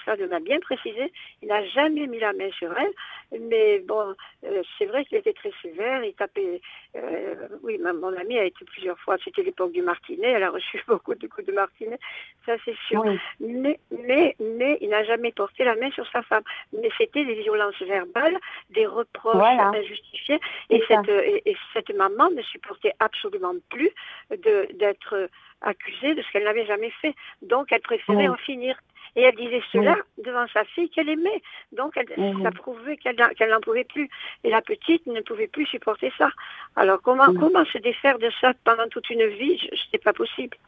[0.04, 4.14] ça m'a bien précisé, il n'a jamais mis la main sur elle, mais bon,
[4.44, 6.60] euh, c'est vrai qu'il était très sévère, il tapait,
[6.96, 10.82] euh, oui, mon amie a été plusieurs fois, c'était l'époque du martinet, elle a reçu
[10.88, 11.98] beaucoup de coups de martinet,
[12.44, 13.04] ça c'est sûr,
[13.40, 17.42] mais, mais, mais il n'a jamais porté la main sur sa femme, mais c'était des
[17.46, 18.36] violences verbales,
[18.70, 23.90] des reproches injustifiés, et cette, et, cette maman ne supportait absolument plus
[24.30, 25.28] d'être
[25.62, 28.76] accusée de ce qu'elle n'avait jamais fait, donc elle préférait en finir.
[29.16, 31.42] Et elle disait cela devant sa fille qu'elle aimait.
[31.72, 32.06] Donc, elle,
[32.42, 33.16] ça prouvait qu'elle
[33.48, 34.10] n'en pouvait plus.
[34.44, 36.28] Et la petite ne pouvait plus supporter ça.
[36.76, 39.58] Alors, comment, comment se défaire de ça pendant toute une vie?
[39.58, 40.58] Ce n'est pas possible.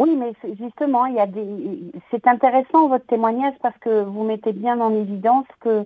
[0.00, 1.92] Oui, mais justement, il y a des.
[2.10, 5.84] C'est intéressant votre témoignage parce que vous mettez bien en évidence que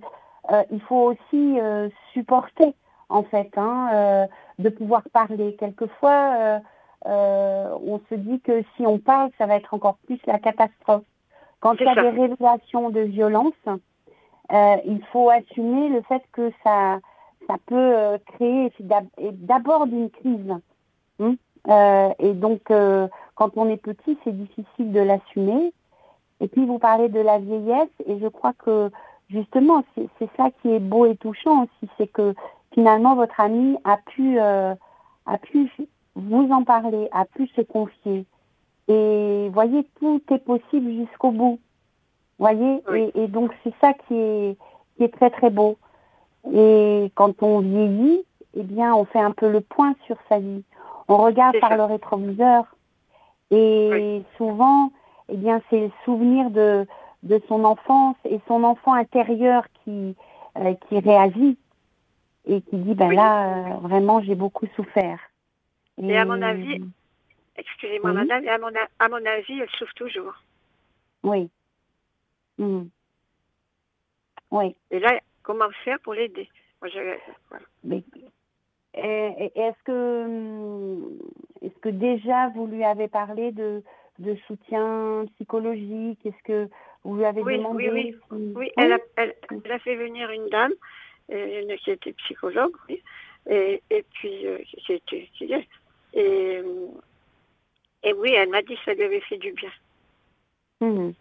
[0.52, 2.76] euh, il faut aussi euh, supporter,
[3.08, 4.26] en fait, hein, euh,
[4.60, 5.56] de pouvoir parler.
[5.58, 6.60] Quelquefois,
[7.04, 11.02] on se dit que si on parle, ça va être encore plus la catastrophe.
[11.58, 13.66] Quand il y a des révélations de violence,
[14.52, 17.00] il faut assumer le fait que ça,
[17.48, 18.72] ça peut créer
[19.32, 20.54] d'abord une crise.
[21.18, 21.34] Hein?
[21.68, 22.72] Euh, et donc,
[23.34, 25.72] quand on est petit, c'est difficile de l'assumer.
[26.40, 28.90] Et puis, vous parlez de la vieillesse, et je crois que
[29.30, 32.34] justement, c'est ça qui est beau et touchant aussi, c'est que
[32.72, 34.76] finalement, votre ami a pu, a
[35.40, 35.70] pu
[36.14, 38.26] vous en parler, a pu se confier.
[38.88, 41.58] Et voyez, tout est possible jusqu'au bout.
[42.38, 42.82] Voyez,
[43.14, 44.56] et, donc c'est ça qui est,
[44.96, 45.76] qui est très très beau.
[46.52, 48.24] Et quand on vieillit,
[48.54, 50.62] eh bien, on fait un peu le point sur sa vie.
[51.08, 52.64] On regarde par le rétroviseur.
[53.50, 54.90] Et souvent,
[55.28, 56.86] eh bien, c'est le souvenir de,
[57.22, 60.16] de son enfance et son enfant intérieur qui,
[60.56, 61.58] euh, qui réagit
[62.46, 65.18] et qui dit, ben là, euh, vraiment, j'ai beaucoup souffert.
[66.02, 66.82] Et, à mon avis,
[67.56, 70.34] Excusez-moi, madame, à mon, à mon avis, elle souffre toujours.
[71.22, 71.48] Oui.
[72.58, 72.86] Hmm.
[74.50, 74.74] Oui.
[74.90, 76.48] Et là, comment faire pour l'aider?
[78.96, 81.00] Est-ce que,
[81.62, 83.82] est que déjà vous lui avez parlé de,
[84.18, 86.24] de soutien psychologique?
[86.24, 86.68] Est-ce que
[87.04, 88.52] vous lui avez demandé Oui, oui.
[88.56, 89.34] oui elle, a, elle,
[89.70, 90.72] a, fait venir une dame
[91.32, 93.02] euh, qui était psychologue, oui,
[93.50, 95.28] et, et puis euh, qui était
[96.14, 96.62] et
[98.04, 99.70] et oui, elle m'a dit que ça lui avait fait du bien.
[100.80, 101.12] Hmm.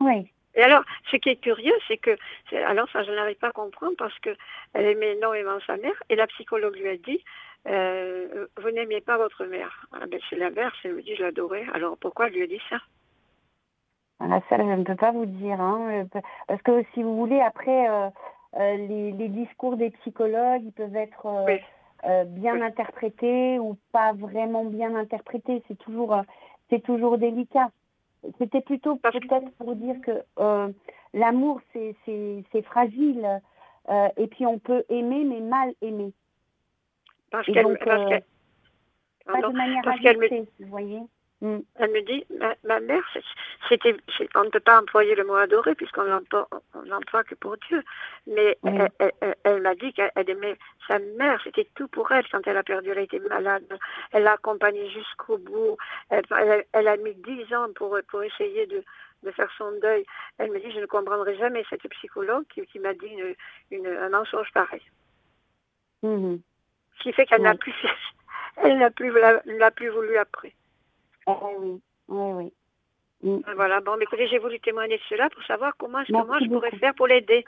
[0.00, 0.32] Oui.
[0.54, 2.16] Et alors, ce qui est curieux, c'est que,
[2.52, 4.36] alors ça, je n'arrive pas à comprendre parce qu'elle
[4.74, 7.22] aimait énormément sa mère et la psychologue lui a dit,
[7.66, 9.86] euh, vous n'aimiez pas votre mère.
[9.92, 11.66] Ah, ben, c'est l'inverse, elle me dit, je l'adorais.
[11.74, 12.78] Alors pourquoi elle lui a dit ça?
[14.20, 15.60] Ah, Ça, je ne peux pas vous dire.
[15.60, 16.06] Hein,
[16.48, 18.08] parce que si vous voulez, après, euh,
[18.56, 21.46] euh, les, discours des psychologues, ils peuvent être...
[22.04, 25.62] Euh, bien interprété ou pas vraiment bien interprété.
[25.66, 26.22] C'est toujours, euh,
[26.70, 27.70] c'est toujours délicat.
[28.38, 30.68] C'était plutôt peut-être pour dire que euh,
[31.14, 33.40] l'amour, c'est, fragile.
[34.16, 36.12] et puis on peut aimer, mais mal aimer.
[37.30, 39.82] Parce qu'elle, pas de manière
[40.58, 41.00] vous voyez
[41.40, 41.58] Mm.
[41.76, 42.26] Elle me dit,
[42.64, 43.04] ma, mère,
[43.68, 43.96] c'était,
[44.34, 47.82] on ne peut pas employer le mot adorer puisqu'on l'emploie que pour Dieu.
[48.26, 48.58] Mais
[49.44, 52.90] elle, m'a dit qu'elle aimait sa mère, c'était tout pour elle quand elle a perdu,
[52.90, 53.64] elle a été malade.
[54.12, 55.76] Elle l'a accompagnée jusqu'au bout.
[56.10, 58.82] Elle, a mis dix ans pour, pour essayer de,
[59.22, 60.04] de faire son deuil.
[60.38, 63.12] Elle me dit, je ne comprendrai jamais cette psychologue qui, m'a dit
[63.70, 64.82] une, un mensonge pareil.
[66.02, 66.40] Mm-hmm.
[66.96, 67.74] Ce qui fait qu'elle n'a plus,
[68.56, 70.52] elle n'a plus, l'a plus voulu après.
[71.28, 72.52] Ah oui, oui, oui.
[73.22, 73.40] Mm.
[73.54, 76.48] Voilà, bon, écoutez, j'ai voulu témoigner de cela pour savoir comment est-ce que moi je
[76.48, 77.44] pourrais faire pour l'aider.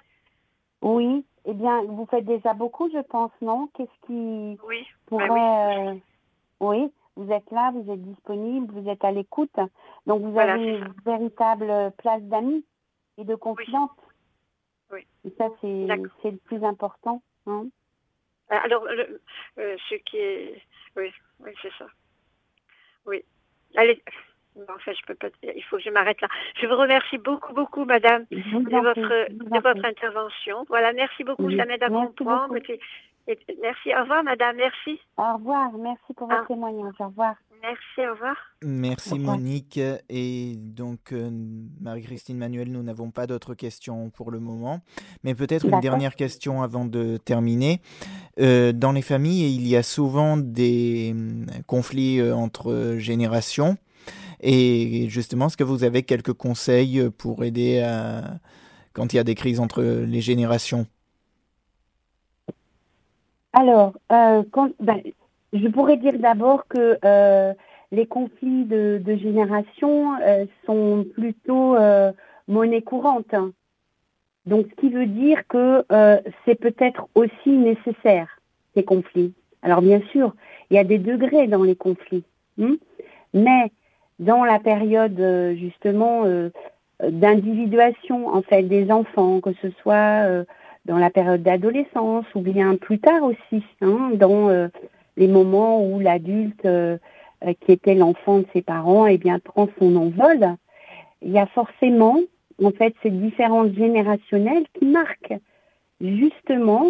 [0.83, 3.69] Oui, eh bien, vous faites déjà beaucoup, je pense, non?
[3.75, 5.29] Qu'est-ce qui oui, pourrait...
[5.29, 5.89] Ben oui.
[5.89, 6.01] Euh,
[6.61, 9.57] oui, vous êtes là, vous êtes disponible, vous êtes à l'écoute.
[10.07, 12.65] Donc, vous avez une véritable place d'amis
[13.19, 13.91] et de confiance.
[14.93, 15.07] Oui.
[15.25, 17.23] Et ça, c'est le plus important.
[17.47, 17.67] Hein
[18.49, 20.63] Alors, euh, ce qui est...
[20.97, 21.87] Oui, oui c'est ça.
[23.07, 23.25] Oui.
[23.77, 24.03] Allez.
[24.69, 25.29] en fait, je peux pas.
[25.43, 26.29] Il faut que je m'arrête là.
[26.61, 30.65] Je vous remercie beaucoup, beaucoup, madame, de votre, de votre intervention.
[30.69, 31.51] Voilà, merci beaucoup.
[31.57, 32.55] Ça m'aide à comprendre.
[33.61, 33.95] merci.
[33.95, 34.57] Au revoir, madame.
[34.57, 35.01] Merci.
[35.17, 35.73] Au revoir.
[35.73, 36.47] Merci pour votre ah.
[36.47, 36.95] témoignage.
[36.99, 37.35] Au revoir.
[37.63, 38.37] Merci, au revoir.
[38.63, 39.79] Merci Monique.
[40.09, 41.31] Et donc, euh,
[41.81, 44.81] Marie-Christine Manuel, nous n'avons pas d'autres questions pour le moment.
[45.25, 47.83] Mais peut-être une dernière question avant de terminer.
[48.39, 53.77] Euh, dans les familles, il y a souvent des hum, conflits euh, entre générations.
[54.41, 58.39] Et justement, est-ce que vous avez quelques conseils pour aider à...
[58.95, 60.87] quand il y a des crises entre les générations?
[63.53, 65.03] Alors, quand, ben,
[65.53, 67.53] je pourrais dire d'abord que euh,
[67.93, 72.13] les conflits de, génération euh, sont plutôt euh,
[72.49, 73.35] monnaie courante.
[74.47, 75.85] Donc, ce qui veut dire que
[76.45, 78.41] c'est peut-être aussi nécessaire,
[78.75, 79.35] ces conflits.
[79.63, 80.35] Alors, bien sûr,
[80.71, 82.25] il y a des degrés dans les conflits.
[82.59, 82.77] Hein,
[83.35, 83.71] mais
[84.19, 85.21] dans la période,
[85.57, 86.25] justement,
[87.07, 90.25] d'individuation, en fait, des enfants, que ce soit
[90.87, 94.71] dans la période d'adolescence ou bien plus tard aussi, hein, dans
[95.17, 96.99] les moments où l'adulte euh,
[97.45, 100.57] euh, qui était l'enfant de ses parents eh bien prend son envol,
[101.23, 102.19] il y a forcément
[102.63, 105.39] en fait ces différences générationnelles qui marquent
[106.01, 106.89] justement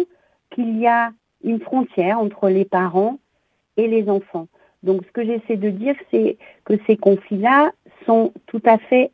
[0.51, 1.11] qu'il y a
[1.43, 3.19] une frontière entre les parents
[3.77, 4.47] et les enfants.
[4.83, 7.71] Donc ce que j'essaie de dire, c'est que ces conflits-là
[8.05, 9.11] sont tout à fait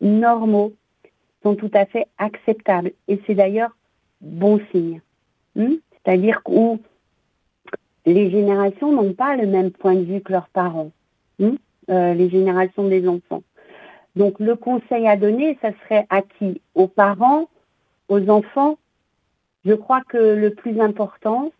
[0.00, 0.72] normaux,
[1.42, 2.92] sont tout à fait acceptables.
[3.08, 3.76] Et c'est d'ailleurs
[4.20, 5.00] bon signe.
[5.54, 5.74] Hmm?
[5.92, 6.80] C'est-à-dire qu'on
[8.06, 10.90] les générations n'ont pas le même point de vue que leurs parents,
[11.42, 11.54] hein,
[11.90, 13.42] euh, les générations des enfants.
[14.16, 17.48] Donc le conseil à donner, ça serait à qui Aux parents,
[18.08, 18.78] aux enfants.
[19.64, 21.50] Je crois que le plus important,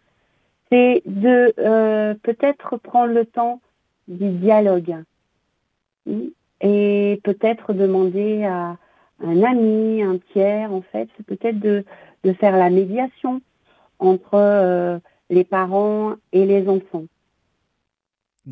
[0.71, 3.61] c'est de euh, peut-être prendre le temps
[4.07, 4.97] du dialogue
[6.07, 6.15] hein,
[6.61, 8.77] et peut-être demander à
[9.23, 11.85] un ami, un tiers, en fait, peut-être de,
[12.25, 13.41] de faire la médiation
[13.99, 14.99] entre euh,
[15.31, 17.05] les parents et les enfants.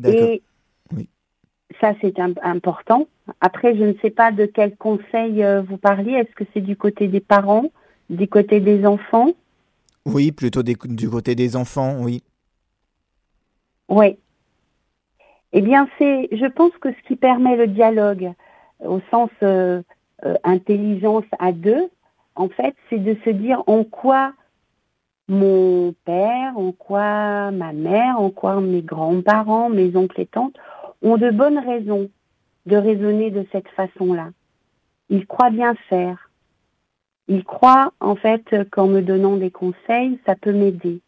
[0.05, 0.41] Et
[1.79, 3.07] ça, c'est important.
[3.41, 6.13] Après, je ne sais pas de quel conseil euh, vous parliez.
[6.13, 7.71] Est-ce que c'est du côté des parents,
[8.09, 9.31] du côté des enfants?
[10.05, 12.23] Oui, plutôt du côté des enfants, oui.
[13.89, 14.17] Oui.
[15.53, 18.33] Eh bien, c'est, je pense que ce qui permet le dialogue
[18.79, 19.81] au sens euh,
[20.25, 21.89] euh, intelligence à deux,
[22.35, 24.33] en fait, c'est de se dire en quoi
[25.33, 30.55] mon père, en quoi ma mère, en quoi mes grands-parents, mes oncles et tantes
[31.01, 32.09] ont de bonnes raisons
[32.65, 34.29] de raisonner de cette façon-là.
[35.09, 36.29] Ils croient bien faire.
[37.27, 41.01] Ils croient en fait qu'en me donnant des conseils, ça peut m'aider.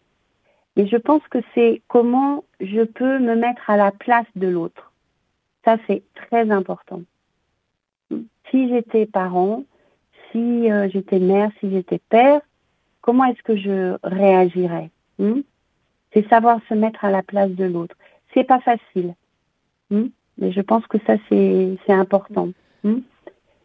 [0.75, 4.91] Et je pense que c'est comment je peux me mettre à la place de l'autre.
[5.63, 7.01] Ça, c'est très important.
[8.51, 9.63] Si j'étais parent,
[10.31, 12.41] si euh, j'étais mère, si j'étais père,
[13.05, 14.89] comment est-ce que je réagirais
[15.19, 15.41] hmm?
[16.11, 17.95] C'est savoir se mettre à la place de l'autre.
[18.33, 19.13] C'est pas facile,
[19.91, 20.07] hmm?
[20.39, 22.49] mais je pense que ça c'est important.
[22.83, 23.01] Hmm?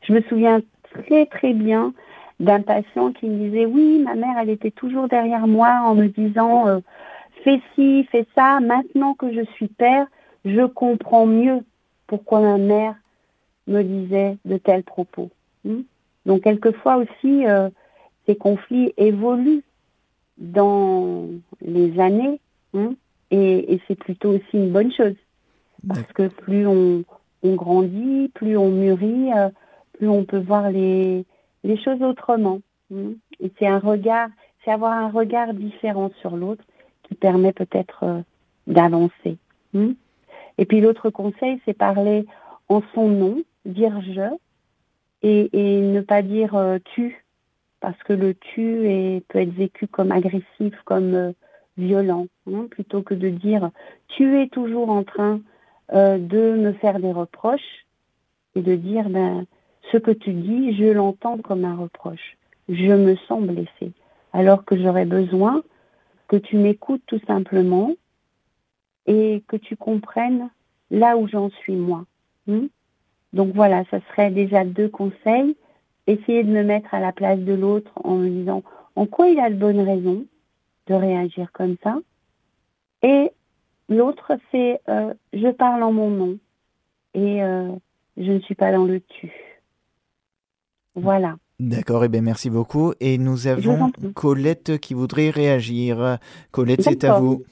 [0.03, 1.95] Je me souviens très très bien
[2.39, 6.09] d'un patient qui me disait oui, ma mère elle était toujours derrière moi en me
[6.09, 6.81] disant euh,
[7.43, 8.61] fais ci, fais ça.
[8.61, 10.07] Maintenant que je suis père,
[10.45, 11.61] je comprends mieux
[12.07, 12.95] pourquoi ma mère
[13.67, 15.31] me disait de tels propos.
[16.27, 17.71] Donc quelquefois aussi, euh,
[18.27, 19.63] ces conflits évoluent
[20.39, 21.27] dans
[21.61, 22.41] les années
[22.75, 22.95] hein,
[23.31, 25.15] et, c'est plutôt aussi une bonne chose.
[25.87, 27.05] Parce que plus on,
[27.43, 29.49] grandit, plus on mûrit, euh,
[29.95, 31.25] plus on peut voir les,
[31.85, 32.61] choses autrement.
[32.93, 33.13] Hein.
[33.41, 34.29] Et c'est un regard,
[34.65, 36.65] c'est avoir un regard différent sur l'autre
[37.05, 38.21] qui permet peut-être euh,
[38.67, 39.39] d'avancer.
[39.75, 39.93] Hein.
[40.59, 42.27] Et puis l'autre conseil, c'est parler
[42.69, 44.37] en son nom, dire je,
[45.23, 47.25] et, et ne pas dire tu,
[47.81, 51.33] parce que le tu peut être vécu comme agressif, comme
[51.77, 53.71] violent, hein, plutôt que de dire
[54.09, 55.41] tu es toujours en train
[55.93, 57.87] de me faire des reproches,
[58.55, 59.47] et de dire ben
[59.93, 62.37] ce que tu dis, je l'entends comme un reproche.
[62.69, 63.93] Je me sens blessée.
[64.33, 65.63] Alors que j'aurais besoin
[66.29, 67.93] que tu m'écoutes tout simplement
[69.07, 70.51] et que tu comprennes
[70.91, 72.05] là où j'en suis moi.
[72.47, 72.67] Hmm?
[73.33, 75.57] Donc voilà, ça serait déjà deux conseils.
[76.07, 78.63] Essayer de me mettre à la place de l'autre en me disant
[78.97, 80.27] en quoi il a de bonnes raisons
[80.87, 81.99] de réagir comme ça.
[83.03, 83.31] Et
[83.89, 86.39] l'autre, c'est euh, je parle en mon nom.
[87.15, 87.71] Et euh,
[88.17, 89.33] je ne suis pas dans le tu.
[90.95, 91.37] Voilà.
[91.61, 92.95] D'accord, et eh bien merci beaucoup.
[93.01, 96.19] Et nous avons Colette qui voudrait réagir.
[96.51, 97.45] Colette, c'est à vous.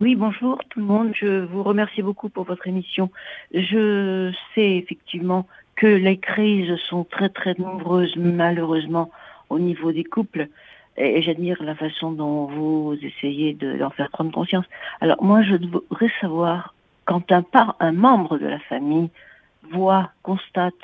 [0.00, 1.12] Oui, bonjour tout le monde.
[1.14, 3.10] Je vous remercie beaucoup pour votre émission.
[3.52, 5.46] Je sais effectivement
[5.76, 9.10] que les crises sont très très nombreuses malheureusement
[9.50, 10.48] au niveau des couples
[10.96, 14.64] et j'admire la façon dont vous essayez d'en faire prendre conscience.
[15.00, 19.10] Alors moi, je voudrais savoir quand un membre de la famille
[19.72, 20.74] voit, constate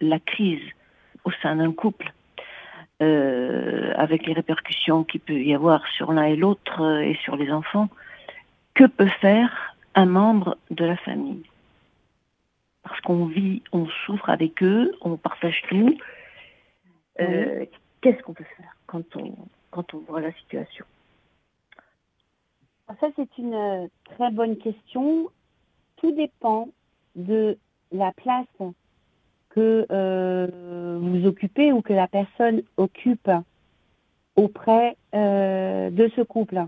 [0.00, 0.62] la crise
[1.24, 2.12] au sein d'un couple,
[3.02, 7.36] euh, avec les répercussions qu'il peut y avoir sur l'un et l'autre euh, et sur
[7.36, 7.88] les enfants,
[8.74, 11.42] que peut faire un membre de la famille?
[12.84, 15.98] Parce qu'on vit, on souffre avec eux, on partage tout.
[17.20, 17.64] Euh,
[18.00, 19.34] qu'est-ce qu'on peut faire quand on,
[19.70, 20.84] quand on voit la situation?
[23.00, 25.30] Ça, c'est une très bonne question.
[25.96, 26.68] Tout dépend
[27.16, 27.56] de
[27.92, 28.46] la place
[29.48, 33.30] que euh, vous occupez ou que la personne occupe
[34.36, 36.66] auprès euh, de ce couple.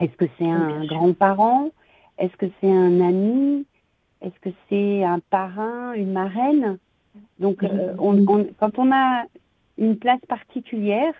[0.00, 1.70] Est-ce que c'est un grand-parent
[2.18, 3.64] Est-ce que c'est un ami?
[4.22, 6.78] Est-ce que c'est un parrain, une marraine?
[7.38, 7.94] Donc, euh,
[8.58, 9.24] quand on a
[9.76, 11.14] une place particulière,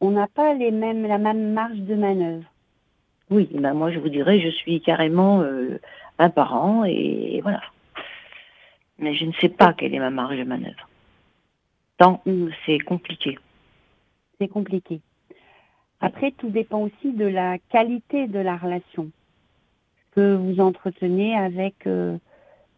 [0.00, 2.44] on n'a pas les mêmes, la même marge de manœuvre.
[3.30, 5.44] Oui, ben moi je vous dirais, je suis carrément
[6.18, 7.60] un parent et voilà.
[8.98, 10.88] Mais je ne sais pas quelle est ma marge de manœuvre.
[11.98, 12.48] Tant mm.
[12.64, 13.38] c'est compliqué.
[14.40, 15.00] C'est compliqué.
[16.00, 19.10] Après, tout dépend aussi de la qualité de la relation
[20.18, 22.18] que vous entretenez avec euh,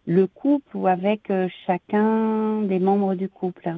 [0.07, 3.77] le couple ou avec euh, chacun des membres du couple.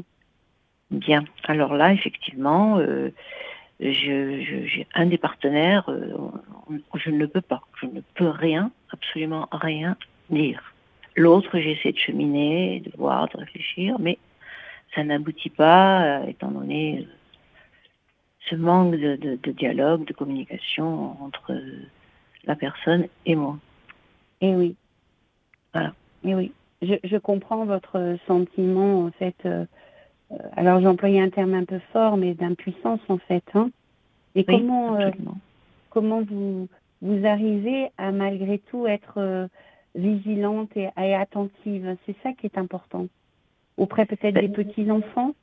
[0.90, 1.22] Bien.
[1.44, 3.10] Alors là, effectivement, euh,
[3.78, 5.88] j'ai un des partenaires,
[6.96, 9.96] je ne peux pas, je ne peux rien, absolument rien
[10.28, 10.74] dire.
[11.14, 14.18] L'autre, j'essaie de cheminer, de voir, de réfléchir, mais
[14.92, 17.12] ça n'aboutit pas, euh, étant donné euh,
[18.50, 21.52] ce manque de, dialogue, de communication entre
[22.44, 23.58] la personne et moi.
[24.40, 24.76] Et eh oui.
[25.72, 25.94] Voilà.
[26.24, 26.52] Et eh oui.
[26.82, 29.36] Je, comprends votre sentiment, en fait.
[29.44, 29.64] Euh,
[30.56, 33.44] alors, j'ai employé un terme un peu fort, mais d'impuissance, en fait.
[33.54, 33.70] Hein.
[34.34, 34.98] Et comment,
[35.90, 36.68] comment vous,
[37.02, 39.48] vous arrivez à, malgré tout, être
[39.94, 41.96] vigilante et, attentive?
[42.06, 43.06] C'est ça qui est important.
[43.76, 45.34] Auprès peut-être des ben, petits enfants.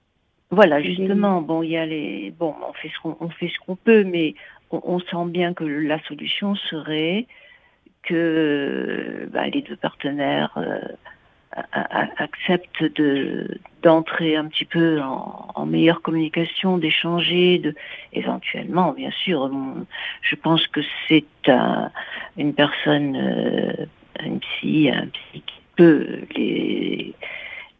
[0.51, 1.41] Voilà, justement.
[1.41, 2.31] Bon, il y a les.
[2.31, 4.33] Bon, on fait ce qu'on fait ce qu'on peut, mais
[4.71, 7.27] on, sent bien que la solution serait
[8.03, 10.79] que bah, les deux partenaires euh,
[11.73, 17.75] acceptent de d'entrer un petit peu en, meilleure communication, d'échanger, de
[18.13, 19.51] éventuellement, bien sûr.
[20.21, 21.25] je pense que c'est
[22.37, 23.85] une personne euh,
[24.19, 27.13] un psy, un psy qui peut les,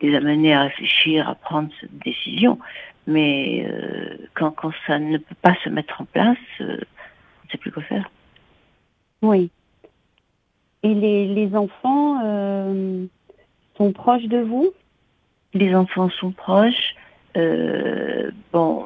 [0.01, 2.59] les amener à réfléchir, à prendre cette décision.
[3.07, 7.51] Mais euh, quand, quand ça ne peut pas se mettre en place, euh, on ne
[7.51, 8.09] sait plus quoi faire.
[9.21, 9.49] Oui.
[10.83, 13.05] Et les, les enfants euh,
[13.77, 14.71] sont proches de vous?
[15.53, 16.95] Les enfants sont proches.
[18.53, 18.85] bon,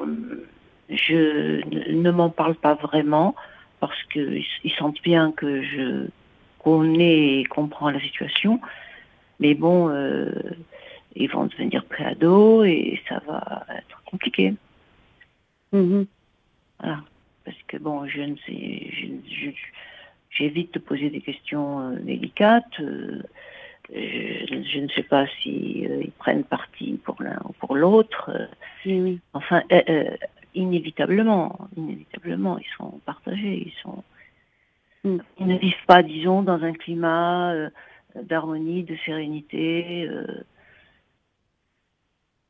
[0.88, 3.34] je ne m'en parle pas vraiment
[3.80, 6.06] parce qu'ils sentent bien que je
[6.58, 8.60] connaît et comprend la situation.
[9.40, 10.32] Mais bon, euh,
[11.16, 14.54] ils vont devenir préados et ça va être compliqué.
[15.72, 16.06] Mm-hmm.
[16.80, 17.00] Voilà.
[17.44, 18.90] Parce que bon, je ne sais,
[20.30, 22.80] j'évite de poser des questions euh, délicates.
[22.80, 23.22] Euh,
[23.90, 28.30] je, ne sais pas si ils prennent parti pour l'un ou pour l'autre.
[29.34, 29.62] Enfin,
[30.54, 34.02] inévitablement, inévitablement, ils sont partagés, ils sont
[35.04, 35.18] Mm.
[35.38, 37.70] Ils ne vivent pas, disons, dans un climat euh,
[38.22, 40.06] d'harmonie, de sérénité.
[40.08, 40.26] Euh.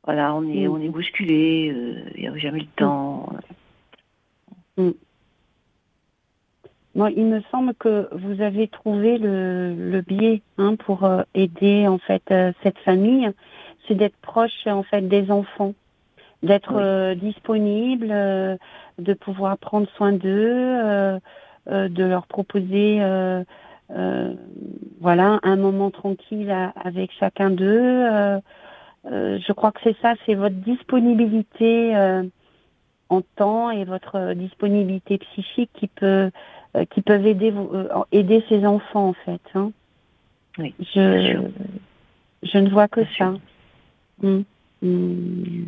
[0.05, 0.71] Voilà, on est, mm.
[0.71, 2.69] on est bousculé, euh, il n'y a jamais le mm.
[2.77, 3.29] temps.
[6.95, 11.87] Moi, il me semble que vous avez trouvé le, le biais hein, pour euh, aider
[11.87, 13.29] en fait euh, cette famille,
[13.85, 15.73] c'est d'être proche en fait des enfants,
[16.41, 21.19] d'être euh, disponible, de pouvoir prendre soin d'eux,
[21.67, 23.01] de leur proposer
[25.01, 28.39] voilà un moment tranquille avec chacun d'eux.
[29.05, 31.95] Je crois que c'est ça, c'est votre disponibilité
[33.09, 36.31] en temps et votre disponibilité psychique qui peut
[36.75, 39.41] euh, qui peuvent aider euh, aider ces enfants en fait.
[39.53, 39.71] Hein.
[40.57, 40.73] Oui.
[40.79, 41.39] Je
[42.43, 43.33] je ne vois que ça.
[44.23, 44.43] Hum,
[44.83, 45.67] hum.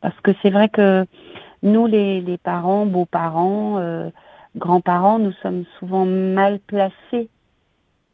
[0.00, 1.06] Parce que c'est vrai que
[1.62, 4.10] nous les, les parents, beaux-parents, euh,
[4.56, 7.28] grands-parents, nous sommes souvent mal placés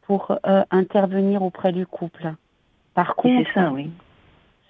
[0.03, 0.37] pour
[0.71, 2.33] intervenir auprès du couple.
[2.93, 3.89] Par contre, ça, oui.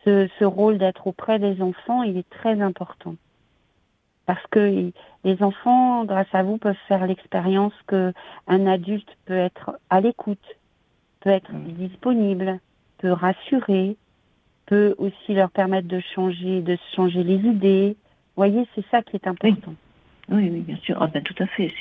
[0.08, 3.16] Ce, ce rôle d'être auprès des enfants, il est très important
[4.28, 4.92] parce que
[5.24, 8.14] les enfants, grâce à vous, peuvent faire l'expérience que
[8.48, 10.58] un adulte peut être à l'écoute,
[11.22, 11.72] peut être mm.
[11.72, 12.60] disponible,
[13.00, 13.96] peut rassurer,
[14.66, 17.96] peut aussi leur permettre de changer, de changer les idées.
[18.36, 19.74] Vous voyez, c'est ça qui est important.
[20.30, 20.98] Oui, oui, bien sûr.
[21.00, 21.74] Ah ben, tout à fait.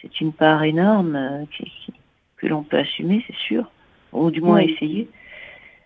[0.00, 1.44] C'est une part énorme euh,
[2.36, 3.68] que l'on peut assumer, c'est sûr,
[4.12, 5.08] ou du moins essayer.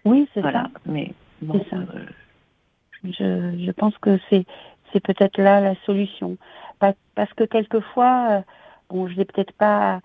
[0.09, 0.65] Oui, c'est voilà.
[0.65, 0.81] ça.
[0.87, 1.77] Mais bon, ça.
[1.77, 2.07] Euh,
[3.05, 4.45] je, je pense que c'est
[4.93, 6.37] c'est peut-être là la solution.
[6.79, 8.41] Parce que quelquefois, euh,
[8.91, 10.01] bon, je l'ai peut-être pas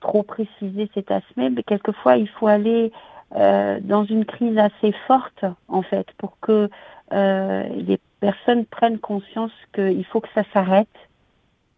[0.00, 2.92] trop précisé cet aspect, mais quelquefois il faut aller
[3.36, 6.68] euh, dans une crise assez forte, en fait, pour que
[7.12, 10.88] euh, les personnes prennent conscience qu'il faut que ça s'arrête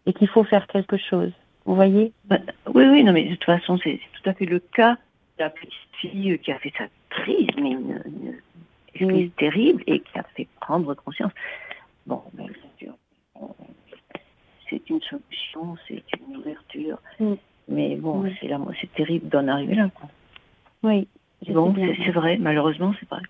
[0.05, 1.31] et qu'il faut faire quelque chose.
[1.65, 2.13] Vous voyez?
[2.25, 2.37] Bah,
[2.73, 4.97] Oui, oui, non, mais de toute façon, c'est tout à fait le cas
[5.37, 6.85] de la petite fille qui a fait sa
[7.21, 8.01] crise, mais une,
[8.93, 11.31] crise terrible et qui a fait prendre conscience.
[12.05, 12.47] Bon, ben,
[14.69, 16.97] c'est une solution, c'est une ouverture.
[17.19, 17.33] Mm.
[17.67, 19.89] Mais bon, c'est là, c'est terrible d'en arriver là.
[19.89, 20.09] Quoi.
[20.83, 21.07] Oui.
[21.47, 23.21] Bon, c'est vrai, malheureusement, c'est vrai.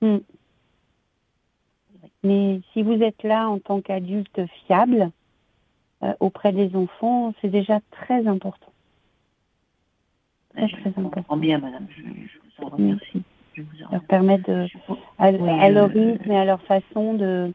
[0.00, 0.18] Mm.
[2.24, 5.10] Mais si vous êtes là en tant qu'adulte fiable
[6.02, 8.71] euh, auprès des enfants, c'est déjà très important.
[10.56, 11.36] Je très important.
[11.36, 11.86] bien, madame.
[11.96, 13.22] Je, vous en remercie
[13.90, 14.66] leur permettre de,
[15.18, 17.52] à, leur rythme et à leur façon de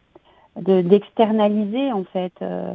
[0.56, 2.74] d'externaliser en fait euh,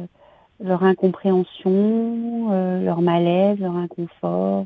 [0.63, 4.65] leur incompréhension, euh, leur malaise, leur inconfort.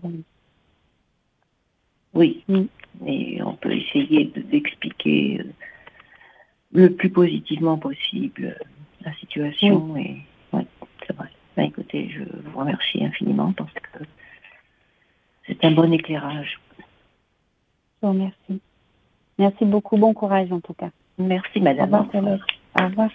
[2.13, 2.63] Oui, mm.
[3.07, 5.51] et on peut essayer d'expliquer euh,
[6.73, 8.55] le plus positivement possible
[9.03, 9.97] la situation.
[9.97, 10.17] Et
[10.53, 10.67] ouais,
[11.07, 11.29] c'est vrai.
[11.55, 14.03] Ben, écoutez, je vous remercie infiniment parce que
[15.47, 16.59] c'est un bon éclairage.
[16.77, 16.83] Je
[18.01, 18.61] vous remercie.
[19.39, 19.97] Merci beaucoup.
[19.97, 20.89] Bon courage en tout cas.
[21.17, 21.93] Merci madame.
[21.93, 22.37] Au revoir.
[22.79, 23.09] Au revoir.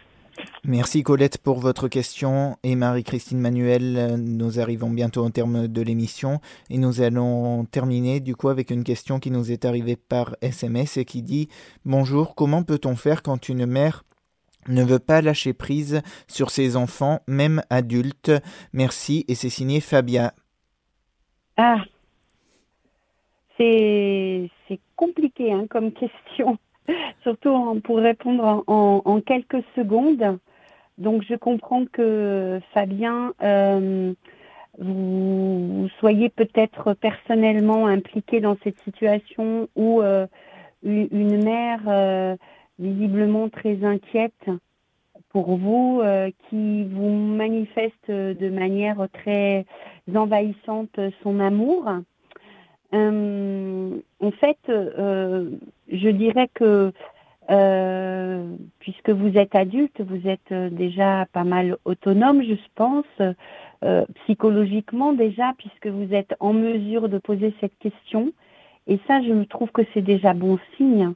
[0.64, 6.40] Merci Colette pour votre question et Marie-Christine Manuel, nous arrivons bientôt au terme de l'émission
[6.70, 10.96] et nous allons terminer du coup avec une question qui nous est arrivée par SMS
[10.96, 11.48] et qui dit
[11.84, 14.04] Bonjour, comment peut-on faire quand une mère
[14.68, 18.32] ne veut pas lâcher prise sur ses enfants, même adultes?
[18.72, 20.32] Merci et c'est signé Fabia.
[21.56, 21.82] Ah,
[24.68, 26.58] c'est compliqué hein, comme question,
[27.22, 30.38] surtout pour répondre en, quelques secondes.
[30.98, 34.12] Donc je comprends que Fabien, euh,
[34.78, 40.26] vous, soyez peut-être personnellement impliqué dans cette situation où euh,
[40.82, 42.36] une mère euh,
[42.78, 44.50] visiblement très inquiète
[45.30, 46.02] pour vous,
[46.50, 49.64] qui vous manifeste de manière très
[50.14, 51.88] envahissante son amour.
[52.94, 55.50] Euh, en fait, euh,
[55.90, 56.92] je dirais que
[57.50, 63.06] euh, puisque vous êtes adulte, vous êtes déjà pas mal autonome, je pense,
[64.22, 68.32] psychologiquement déjà, puisque vous êtes en mesure de poser cette question.
[68.86, 71.12] Et ça, je trouve que c'est déjà bon signe.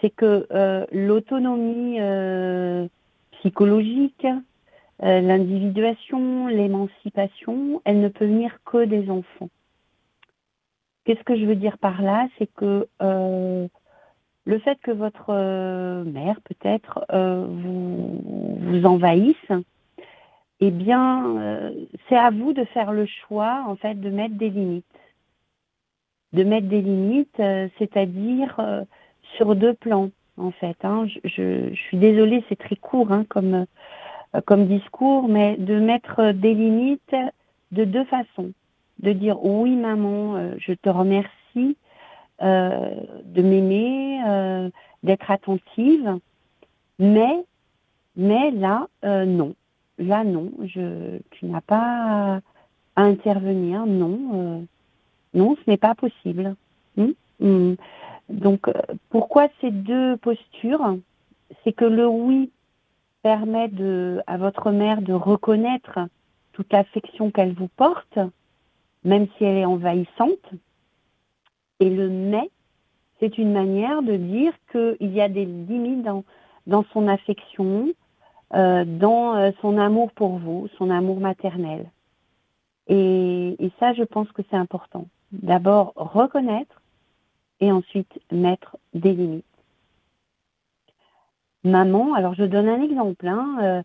[0.00, 0.46] C'est que
[0.92, 1.98] l'autonomie
[3.32, 4.26] psychologique,
[5.00, 9.48] l'individuation, l'émancipation, elle ne peut venir que des enfants.
[11.06, 12.26] Qu'est-ce que je veux dire par là?
[12.36, 13.68] C'est que euh,
[14.44, 19.52] le fait que votre euh, mère, peut-être, euh, vous, envahisse,
[20.58, 21.70] eh bien,
[22.08, 24.84] c'est à vous de faire le choix, en fait, de mettre des limites.
[26.32, 27.40] De mettre des limites,
[27.78, 28.56] c'est-à-dire
[29.36, 30.76] sur deux plans, en fait.
[30.82, 31.06] Hein.
[31.24, 33.66] Je, suis désolée, c'est très court hein, comme,
[34.46, 37.14] comme discours, mais de mettre des limites
[37.70, 38.52] de deux façons
[39.00, 41.76] de dire oui maman, euh, je te remercie
[42.42, 42.94] euh,
[43.24, 44.70] de m'aimer, euh,
[45.02, 46.18] d'être attentive,
[46.98, 47.44] mais
[48.16, 49.54] mais là non.
[49.98, 52.40] là non, je, tu n'as pas
[52.96, 54.66] à intervenir, non,
[55.34, 56.56] non, ce n'est pas possible.
[56.96, 57.10] Hmm?
[57.40, 57.74] Hmm.
[58.30, 58.70] Donc,
[59.10, 60.96] pourquoi ces deux postures?
[61.62, 62.50] C'est que le oui
[63.22, 65.98] permet de, à votre mère de reconnaître
[66.52, 68.18] toute l'affection qu'elle vous porte,
[69.06, 70.50] même si elle est envahissante.
[71.80, 72.50] Et le mais,
[73.20, 76.02] c'est une manière de dire qu'il y a des limites
[76.66, 77.88] dans, son affection,
[78.54, 81.90] euh, dans euh, son amour pour vous, son amour maternel.
[82.88, 85.06] Et, et ça, je pense que c'est important.
[85.32, 86.82] D'abord, reconnaître
[87.60, 89.44] et ensuite mettre des limites.
[91.64, 93.82] Maman, alors je donne un exemple, hein, euh,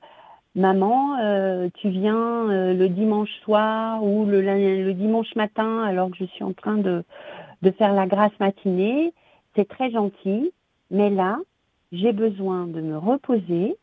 [0.55, 6.25] maman, euh, tu viens euh, le dimanche soir ou le, dimanche matin alors que je
[6.25, 7.03] suis en train de,
[7.77, 9.13] faire la grasse matinée,
[9.55, 10.51] c'est très gentil,
[10.89, 11.37] mais là,
[11.91, 13.77] j'ai besoin de me reposer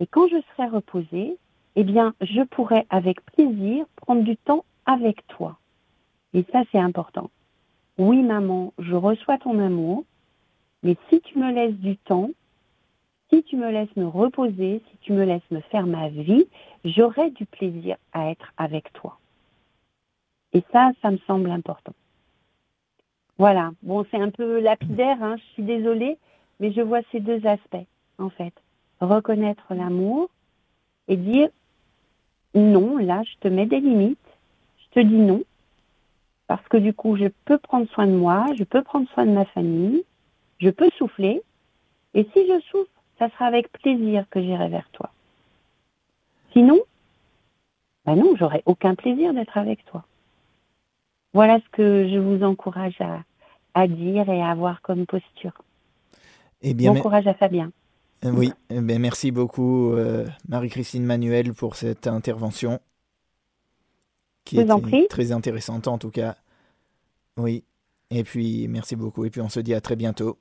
[0.00, 1.36] et quand je serai reposée,
[1.76, 5.58] eh bien, je pourrai avec plaisir prendre du temps avec toi.
[6.34, 7.30] Et ça, c'est important.
[7.98, 10.04] Oui, maman, je reçois ton amour,
[10.82, 12.30] mais si tu me laisses du temps,
[13.30, 16.46] si tu me laisses me reposer, si tu me laisses me faire ma vie,
[16.84, 19.18] j'aurai du plaisir à être avec toi.
[20.52, 21.92] Et ça, ça me semble important.
[23.36, 23.70] Voilà.
[23.82, 26.18] Bon, c'est un peu lapidaire, hein, je suis désolée,
[26.58, 27.86] mais je vois ces deux aspects,
[28.18, 28.54] en fait.
[29.00, 30.28] Reconnaître l'amour
[31.06, 31.50] et dire
[32.54, 34.18] non, là, je te mets des limites,
[34.78, 35.42] je te dis non,
[36.46, 39.32] parce que du coup, je peux prendre soin de moi, je peux prendre soin de
[39.32, 40.02] ma famille,
[40.58, 41.42] je peux souffler,
[42.14, 45.10] et si je souffre, ça sera avec plaisir que j'irai vers toi.
[46.52, 46.80] Sinon,
[48.06, 50.04] ben non, j'aurai aucun plaisir d'être avec toi.
[51.34, 52.98] Voilà ce que je vous encourage
[53.74, 55.62] à, dire et à avoir comme posture.
[56.62, 57.70] Eh bien, bon courage à Fabien.
[58.24, 62.80] Euh, oui, eh merci beaucoup euh, Marie-Christine Manuel pour cette intervention
[64.44, 66.34] qui est très intéressante en tout cas.
[67.36, 67.62] Oui,
[68.10, 70.36] et puis merci beaucoup et puis on se dit à très bientôt.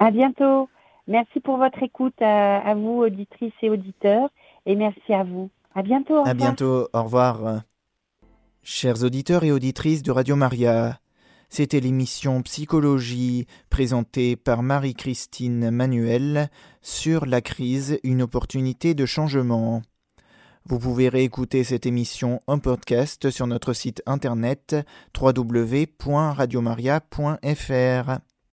[0.00, 0.68] À bientôt.
[1.06, 4.30] Merci pour votre écoute à, vous, auditrices et auditeurs,
[4.64, 5.50] et merci à vous.
[5.74, 6.26] À bientôt.
[6.26, 6.88] à bientôt.
[6.92, 7.62] Au revoir.
[8.62, 10.98] Chers auditeurs et auditrices de Radio Maria,
[11.50, 16.48] c'était l'émission Psychologie présentée par Marie-Christine Manuel
[16.80, 19.82] sur la crise, une opportunité de changement.
[20.66, 24.74] Vous pouvez réécouter cette émission en podcast sur notre site internet
[25.20, 28.18] www.radiomaria.fr.